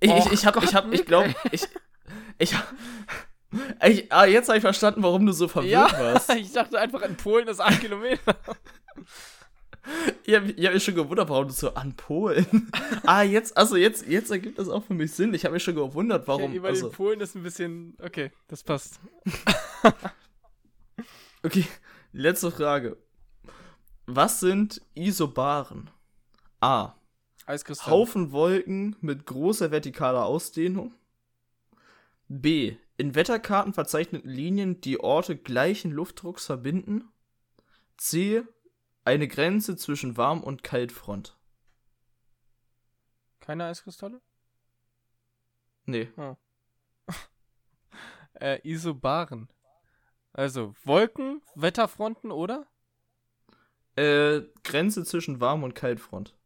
[0.00, 1.64] Ich, ich, ich hab, ich hab, ich glaube, ich,
[2.38, 2.54] ich,
[3.86, 6.30] ich, ah, jetzt habe ich verstanden, warum du so verwirrt Ja, warst.
[6.34, 8.36] ich dachte einfach an Polen ist 8 Kilometer.
[10.24, 12.70] Ich habe hab mich schon gewundert, warum du so an Polen.
[13.06, 15.32] ah, jetzt, also jetzt, jetzt ergibt das auch für mich Sinn.
[15.32, 16.44] Ich habe mich schon gewundert, warum.
[16.44, 17.96] Okay, über also, den Polen ist ein bisschen.
[18.02, 19.00] Okay, das passt.
[21.42, 21.64] okay,
[22.12, 22.98] letzte Frage.
[24.04, 25.90] Was sind Isobaren?
[26.60, 26.94] A.
[27.46, 27.92] Eiskristall.
[27.92, 30.92] Haufen Wolken mit großer vertikaler Ausdehnung.
[32.28, 32.76] B.
[32.98, 37.08] In Wetterkarten verzeichneten Linien, die Orte gleichen Luftdrucks verbinden.
[37.96, 38.42] C.
[39.04, 41.38] Eine Grenze zwischen Warm- und Kaltfront.
[43.40, 44.20] Keine Eiskristalle?
[45.86, 46.10] Nee.
[48.40, 49.48] Äh, Isobaren.
[50.32, 52.68] Also, Wolken, Wetterfronten, oder?
[53.96, 56.36] Äh, Grenze zwischen Warm- und Kaltfront.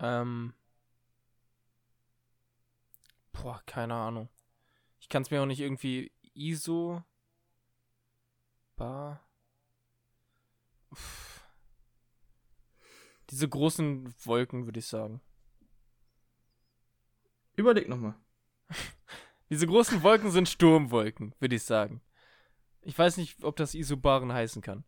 [0.00, 0.52] Ähm.
[3.44, 4.30] Boah, keine Ahnung.
[4.98, 7.04] Ich kann es mir auch nicht irgendwie ISO.
[8.74, 9.22] Bar.
[10.88, 11.46] Uff.
[13.28, 15.20] Diese großen Wolken, würde ich sagen.
[17.54, 18.14] Überleg nochmal.
[19.50, 22.00] Diese großen Wolken sind Sturmwolken, würde ich sagen.
[22.80, 24.86] Ich weiß nicht, ob das Isobaren heißen kann.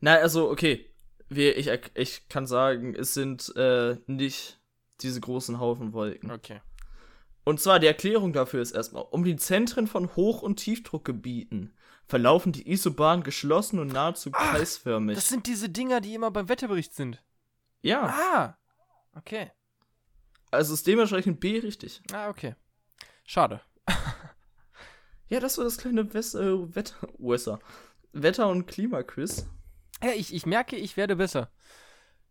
[0.00, 0.90] Na, also, okay.
[1.28, 4.58] Wir, ich, ich kann sagen, es sind äh, nicht
[5.02, 6.30] diese großen Haufen Wolken.
[6.30, 6.62] Okay.
[7.44, 11.74] Und zwar die Erklärung dafür ist erstmal, um die Zentren von Hoch- und Tiefdruckgebieten
[12.06, 15.14] verlaufen die Isobahnen geschlossen und nahezu Ach, kreisförmig.
[15.16, 17.22] Das sind diese Dinger, die immer beim Wetterbericht sind.
[17.82, 18.58] ja, Ah!
[19.16, 19.50] Okay.
[20.50, 22.02] also ist dementsprechend B richtig.
[22.12, 22.54] Ah, okay.
[23.24, 23.60] Schade.
[25.28, 27.58] Ja, das war das kleine Wes äh, Wetter, USA.
[28.12, 29.46] Wetter- und Klimaquiz.
[30.02, 31.50] Ja, ich, ich merke, ich werde besser.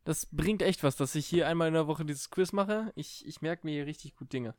[0.03, 2.91] Das bringt echt was, dass ich hier einmal in der Woche dieses Quiz mache.
[2.95, 4.53] Ich, ich merke mir hier richtig gut Dinge.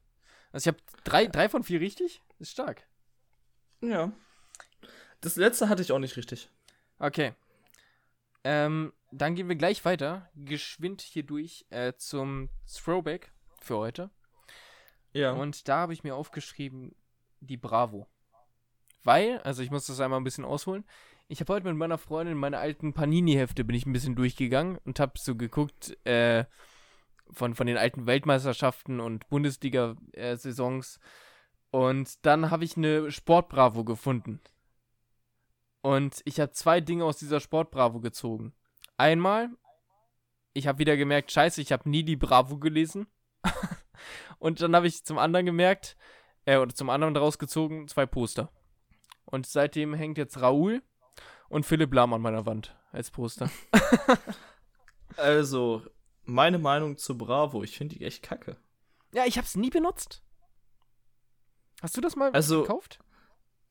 [0.54, 2.22] Also ich habe drei, drei von vier richtig.
[2.38, 2.86] Ist stark.
[3.80, 4.12] Ja.
[5.20, 6.48] Das letzte hatte ich auch nicht richtig.
[7.00, 7.34] Okay.
[8.44, 10.30] Ähm, dann gehen wir gleich weiter.
[10.36, 14.10] Geschwind hier durch äh, zum Throwback für heute.
[15.12, 15.32] Ja.
[15.32, 16.94] Und da habe ich mir aufgeschrieben,
[17.40, 18.06] die Bravo.
[19.02, 20.84] Weil, also ich muss das einmal ein bisschen ausholen.
[21.26, 25.00] Ich habe heute mit meiner Freundin meine alten Panini-Hefte bin ich ein bisschen durchgegangen und
[25.00, 26.44] habe so geguckt, äh,
[27.32, 31.00] von, von den alten Weltmeisterschaften und Bundesliga-Saisons.
[31.70, 34.40] und dann habe ich eine Sportbravo gefunden.
[35.82, 38.54] Und ich habe zwei Dinge aus dieser Sportbravo gezogen.
[38.96, 39.50] Einmal,
[40.54, 43.06] ich habe wieder gemerkt, scheiße, ich habe nie die Bravo gelesen.
[44.38, 45.96] und dann habe ich zum anderen gemerkt,
[46.46, 48.50] äh, oder zum anderen daraus gezogen, zwei Poster.
[49.24, 50.82] Und seitdem hängt jetzt Raoul
[51.48, 53.50] und Philipp Lahm an meiner Wand als Poster.
[55.16, 55.82] Also,
[56.24, 58.56] meine Meinung zu Bravo, ich finde die echt kacke.
[59.12, 60.22] ja, ich habe es nie benutzt.
[61.82, 62.98] Hast du das mal Also- gekauft?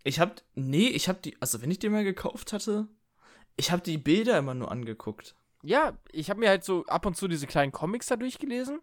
[0.06, 2.88] Ich hab, nee, ich hab die, also wenn ich die mal gekauft hatte,
[3.56, 5.36] ich hab die Bilder immer nur angeguckt.
[5.64, 8.82] Ja, ich habe mir halt so ab und zu diese kleinen Comics da durchgelesen.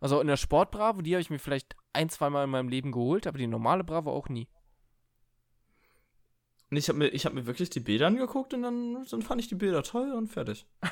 [0.00, 2.90] Also in der Sportbravo, die habe ich mir vielleicht ein, zwei Mal in meinem Leben
[2.90, 4.48] geholt, aber die normale Bravo auch nie.
[6.70, 9.42] Und ich hab mir, ich hab mir wirklich die Bilder angeguckt und dann, dann fand
[9.42, 10.66] ich die Bilder toll und fertig.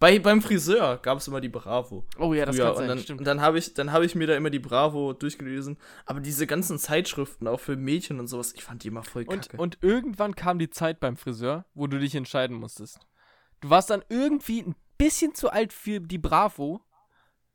[0.00, 2.06] Bei, beim Friseur gab es immer die Bravo.
[2.18, 2.66] Oh ja, das früher.
[2.66, 3.20] kann und sein, dann, stimmt.
[3.20, 5.76] Und dann habe ich, dann hab ich mir da immer die Bravo durchgelesen.
[6.06, 9.48] Aber diese ganzen Zeitschriften, auch für Mädchen und sowas, ich fand die immer voll Und,
[9.48, 9.56] kacke.
[9.60, 13.00] und irgendwann kam die Zeit beim Friseur, wo du dich entscheiden musstest.
[13.60, 16.80] Du warst dann irgendwie ein bisschen zu alt für die Bravo,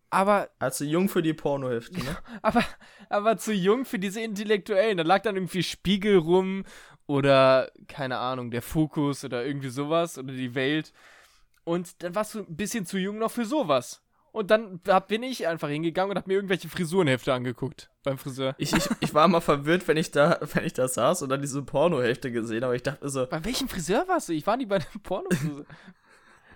[0.10, 2.18] aber, also jung für die Pornohefte, ne?
[2.42, 2.64] aber,
[3.10, 4.98] aber zu jung für diese Intellektuellen.
[4.98, 6.66] Da lag dann irgendwie Spiegel rum
[7.08, 10.94] oder, keine Ahnung, der Fokus oder irgendwie sowas oder die Welt.
[11.64, 14.02] Und dann warst du ein bisschen zu jung noch für sowas.
[14.32, 18.56] Und dann hab, bin ich einfach hingegangen und hab mir irgendwelche Frisurenhefte angeguckt beim Friseur.
[18.58, 21.42] Ich, ich, ich war immer verwirrt, wenn ich da, wenn ich da saß und dann
[21.42, 22.76] diese Pornohefte gesehen habe.
[22.76, 24.34] Ich dachte so, Bei welchem Friseur warst du?
[24.34, 25.30] Ich war nie bei einem porno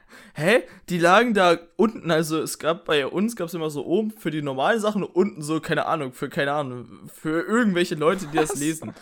[0.33, 0.63] hä?
[0.89, 4.31] Die lagen da unten, also es gab bei uns gab es immer so oben für
[4.31, 8.37] die normalen Sachen und unten so, keine Ahnung, für keine Ahnung, für irgendwelche Leute, die
[8.37, 8.59] das Was?
[8.59, 8.93] lesen.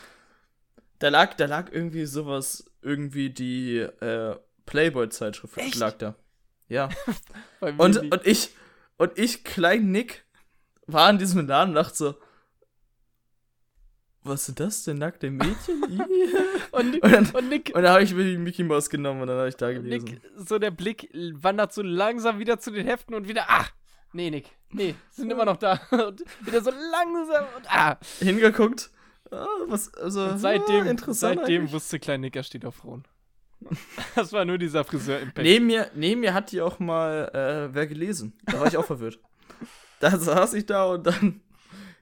[0.99, 4.35] Da lag, da lag irgendwie sowas, irgendwie die äh,
[4.65, 6.15] Playboy-Zeitschrift lag da.
[6.67, 6.89] Ja.
[7.59, 8.49] Und, und ich,
[8.97, 10.25] und ich, klein Nick,
[10.87, 12.15] war in diesem Laden und dachte so,
[14.23, 15.83] was sind das denn, nackte Mädchen?
[16.71, 19.27] Und, Und dann- und Nick, und da habe ich mir die Mickey Mouse genommen und
[19.27, 20.05] dann habe ich da gelesen.
[20.05, 23.65] Nick, so der Blick wandert so langsam wieder zu den Heften und wieder, ah,
[24.11, 25.79] nee, Nick, nee, sind immer noch da.
[25.91, 27.97] Und wieder so langsam und ah.
[28.19, 28.89] Hingeguckt.
[29.31, 31.73] Ah, was, also, Und seitdem, ah, interessant seitdem eigentlich.
[31.73, 33.05] wusste Klein Nick, er steht auf Frauen.
[34.15, 35.45] Das war nur dieser Friseur-Impact.
[35.45, 38.33] Neben mir, neben mir hat die auch mal äh, wer gelesen.
[38.45, 39.19] Da war ich auch verwirrt.
[39.99, 41.41] Da saß ich da und dann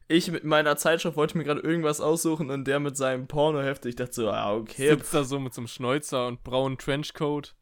[0.07, 3.85] ich mit meiner Zeitschrift wollte mir gerade irgendwas aussuchen und der mit seinem Pornoheft.
[3.85, 4.89] Ich dachte so, ah, okay.
[4.89, 7.55] Sitzt da so mit so einem Schnäuzer und braunen Trenchcoat.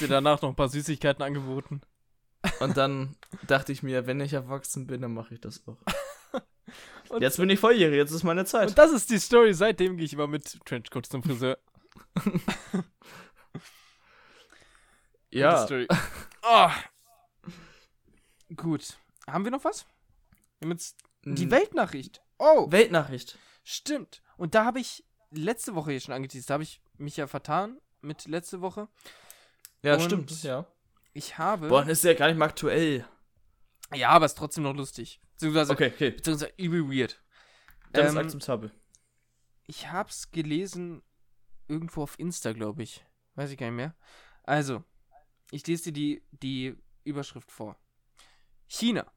[0.00, 1.80] Dir danach noch ein paar Süßigkeiten angeboten.
[2.60, 3.16] Und dann
[3.46, 5.78] dachte ich mir, wenn ich erwachsen bin, dann mache ich das auch.
[7.08, 8.68] Und jetzt bin ich volljährig, jetzt ist meine Zeit.
[8.68, 9.52] Und das ist die Story.
[9.52, 11.58] Seitdem gehe ich immer mit Trenchcoat zum Friseur.
[15.30, 15.66] Ja.
[16.42, 16.70] Oh.
[18.56, 18.98] Gut.
[19.26, 19.86] Haben wir noch was?
[20.58, 21.50] Wir haben jetzt die hm.
[21.50, 22.22] Weltnachricht.
[22.38, 22.70] Oh.
[22.70, 23.38] Weltnachricht.
[23.62, 24.22] Stimmt.
[24.36, 26.50] Und da habe ich letzte Woche hier schon angeteased.
[26.50, 28.88] Da habe ich mich ja vertan mit letzte Woche.
[29.82, 30.42] Ja, Und stimmt.
[30.42, 30.66] Ja.
[31.12, 31.68] Ich habe.
[31.68, 33.06] Boah, das ist ja gar nicht mehr aktuell.
[33.94, 35.20] Ja, aber ist trotzdem noch lustig.
[35.32, 36.10] Beziehungsweise, okay, okay.
[36.10, 37.22] beziehungsweise übel weird.
[37.92, 38.70] Dann ähm, sag zum Tabe.
[39.66, 41.02] Ich hab's gelesen
[41.68, 43.04] irgendwo auf Insta, glaube ich.
[43.34, 43.94] Weiß ich gar nicht mehr.
[44.44, 44.84] Also,
[45.50, 47.76] ich lese dir die, die Überschrift vor.
[48.66, 49.10] China.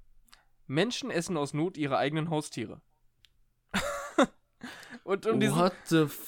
[0.68, 2.82] Menschen essen aus Not ihre eigenen Haustiere.
[5.04, 5.72] und um, diesen,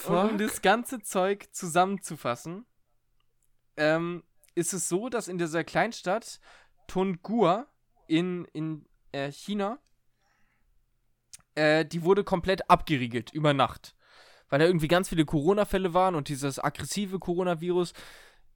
[0.08, 2.66] um das ganze Zeug zusammenzufassen,
[3.78, 6.40] ähm, ist es so, dass in dieser Kleinstadt
[6.88, 7.68] Tongua
[8.08, 9.80] in, in äh, China,
[11.56, 13.96] äh, die wurde komplett abgeriegelt über Nacht.
[14.50, 17.94] Weil da irgendwie ganz viele Corona-Fälle waren und dieses aggressive Coronavirus,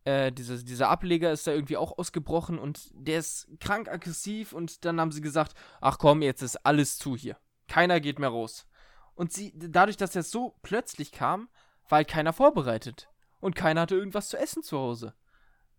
[0.09, 4.83] äh, dieser, dieser Ableger ist da irgendwie auch ausgebrochen und der ist krank aggressiv und
[4.83, 7.37] dann haben sie gesagt, ach komm, jetzt ist alles zu hier.
[7.67, 8.65] Keiner geht mehr raus.
[9.13, 11.49] Und sie, dadurch, dass das so plötzlich kam,
[11.87, 13.09] war halt keiner vorbereitet.
[13.39, 15.13] Und keiner hatte irgendwas zu essen zu Hause.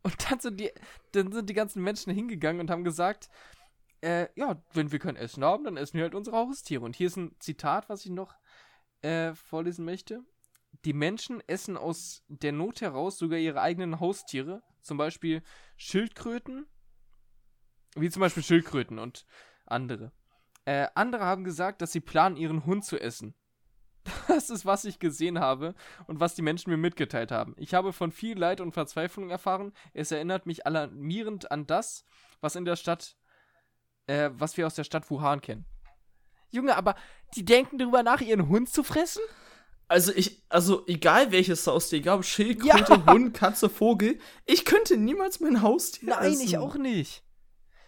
[0.03, 0.71] Und dann sind die,
[1.13, 3.29] dann sind die ganzen Menschen hingegangen und haben gesagt,
[4.01, 6.85] äh, ja, wenn wir kein Essen haben, dann essen wir halt unsere Haustiere.
[6.85, 8.35] Und hier ist ein Zitat, was ich noch
[9.03, 10.23] äh, vorlesen möchte.
[10.85, 15.43] Die Menschen essen aus der Not heraus sogar ihre eigenen Haustiere, zum Beispiel
[15.77, 16.67] Schildkröten,
[17.95, 19.27] wie zum Beispiel Schildkröten und
[19.67, 20.13] andere.
[20.65, 23.35] Äh, andere haben gesagt, dass sie planen, ihren Hund zu essen.
[24.29, 25.75] Das ist, was ich gesehen habe
[26.07, 27.55] und was die Menschen mir mitgeteilt haben.
[27.59, 29.73] Ich habe von viel Leid und Verzweiflung erfahren.
[29.93, 32.05] Es erinnert mich alarmierend an das,
[32.41, 33.17] was in der Stadt,
[34.07, 35.67] äh, was wir aus der Stadt Wuhan kennen.
[36.51, 36.95] Junge, aber
[37.35, 39.23] die denken darüber nach, ihren Hund zu fressen?
[39.91, 43.13] Also ich, also egal welches Haustier, egal ob Schildkröte, ja.
[43.13, 46.45] Hund, Katze, Vogel, ich könnte niemals mein Haustier Nein, essen.
[46.45, 47.25] ich auch nicht.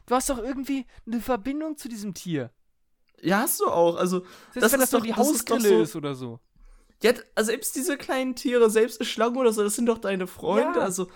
[0.06, 2.50] Du hast doch irgendwie eine Verbindung zu diesem Tier.
[3.20, 3.94] Ja, hast du auch.
[3.94, 4.18] Also,
[4.50, 6.40] Selbst das wenn ist das doch die Hausgrille ist, so, ist, oder so.
[7.04, 10.80] Ja, also selbst diese kleinen Tiere, selbst Schlangen oder so, das sind doch deine Freunde.
[10.80, 10.84] Ja.
[10.84, 11.08] Also,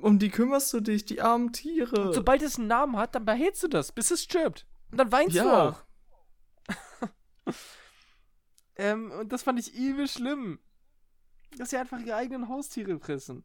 [0.00, 2.08] um die kümmerst du dich, die armen Tiere.
[2.08, 4.66] Und sobald es einen Namen hat, dann behältst du das, bis es stirbt.
[4.90, 5.44] Und dann weinst ja.
[5.44, 5.84] du auch.
[8.76, 10.58] ähm, und das fand ich übel schlimm.
[11.56, 13.44] Dass sie einfach ihre eigenen Haustiere fressen.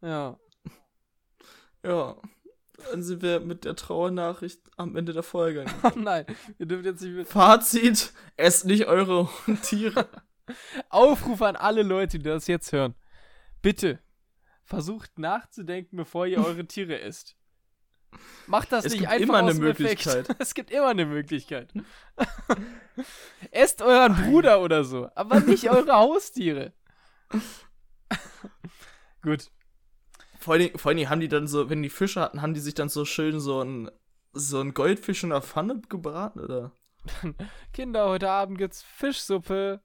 [0.00, 0.38] Ja.
[1.84, 2.16] Ja.
[2.90, 5.64] Dann sind wir mit der Trauernachricht am Ende der Folge.
[5.82, 6.24] Oh nein,
[6.58, 7.28] ihr dürft jetzt nicht mit.
[7.28, 9.28] Fazit: Esst nicht eure
[9.62, 10.08] Tiere.
[10.88, 12.94] Aufruf an alle Leute, die das jetzt hören.
[13.62, 14.00] Bitte
[14.64, 17.37] versucht nachzudenken, bevor ihr eure Tiere esst.
[18.46, 20.28] Macht das es nicht gibt einfach immer eine Möglichkeit.
[20.38, 21.72] Es gibt immer eine Möglichkeit.
[23.50, 26.72] Esst euren Bruder oder so, aber nicht eure Haustiere.
[29.22, 29.50] Gut.
[30.40, 32.54] Vor allen, Dingen, vor allen Dingen haben die dann so, wenn die Fische hatten, haben
[32.54, 33.90] die sich dann so schön so ein,
[34.32, 36.72] so ein Goldfisch in der Pfanne gebraten, oder?
[37.74, 39.82] Kinder, heute Abend gibt's Fischsuppe.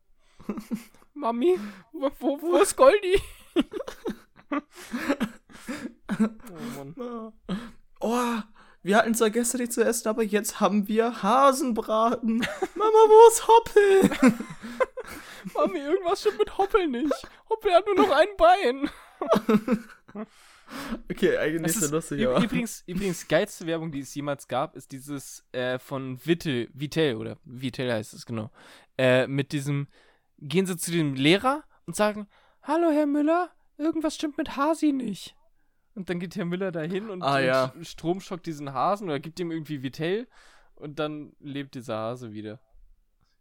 [1.13, 1.59] Mami,
[1.91, 3.21] wo, wo, wo ist Goldi?
[6.09, 7.33] oh Mann.
[8.05, 8.41] Oh,
[8.81, 12.39] wir hatten zwar gestern nichts zu essen, aber jetzt haben wir Hasenbraten.
[12.75, 14.35] Mama, wo ist Hoppel?
[15.53, 17.13] Mami, irgendwas stimmt mit Hoppel nicht.
[17.49, 18.89] Hoppel hat nur noch ein Bein.
[21.07, 22.43] Okay, eigentlich nicht so lustig, aber.
[22.43, 27.37] Übrigens, übrigens, geilste Werbung, die es jemals gab, ist dieses äh, von Vittel, Vitell, oder
[27.43, 28.49] Vitell heißt es, genau.
[28.97, 29.87] Äh, mit diesem,
[30.39, 32.27] gehen sie zu dem Lehrer und sagen,
[32.63, 35.35] Hallo, Herr Müller, irgendwas stimmt mit Hasi nicht.
[35.95, 37.73] Und dann geht Herr Müller dahin und, ah, ja.
[37.81, 40.27] stromschockt diesen Hasen oder gibt ihm irgendwie Vitell
[40.75, 42.59] und dann lebt dieser Hase wieder.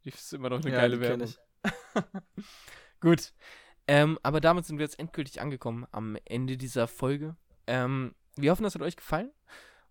[0.05, 1.32] Das ist immer noch eine ja, geile Werbung.
[3.00, 3.32] Gut.
[3.86, 7.36] Ähm, aber damit sind wir jetzt endgültig angekommen am Ende dieser Folge.
[7.66, 9.32] Ähm, wir hoffen, das hat euch gefallen.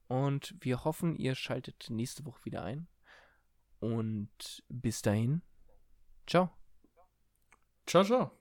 [0.07, 2.87] Und wir hoffen, ihr schaltet nächste Woche wieder ein.
[3.79, 5.41] Und bis dahin.
[6.27, 6.51] Ciao.
[7.85, 8.29] Ciao, ciao.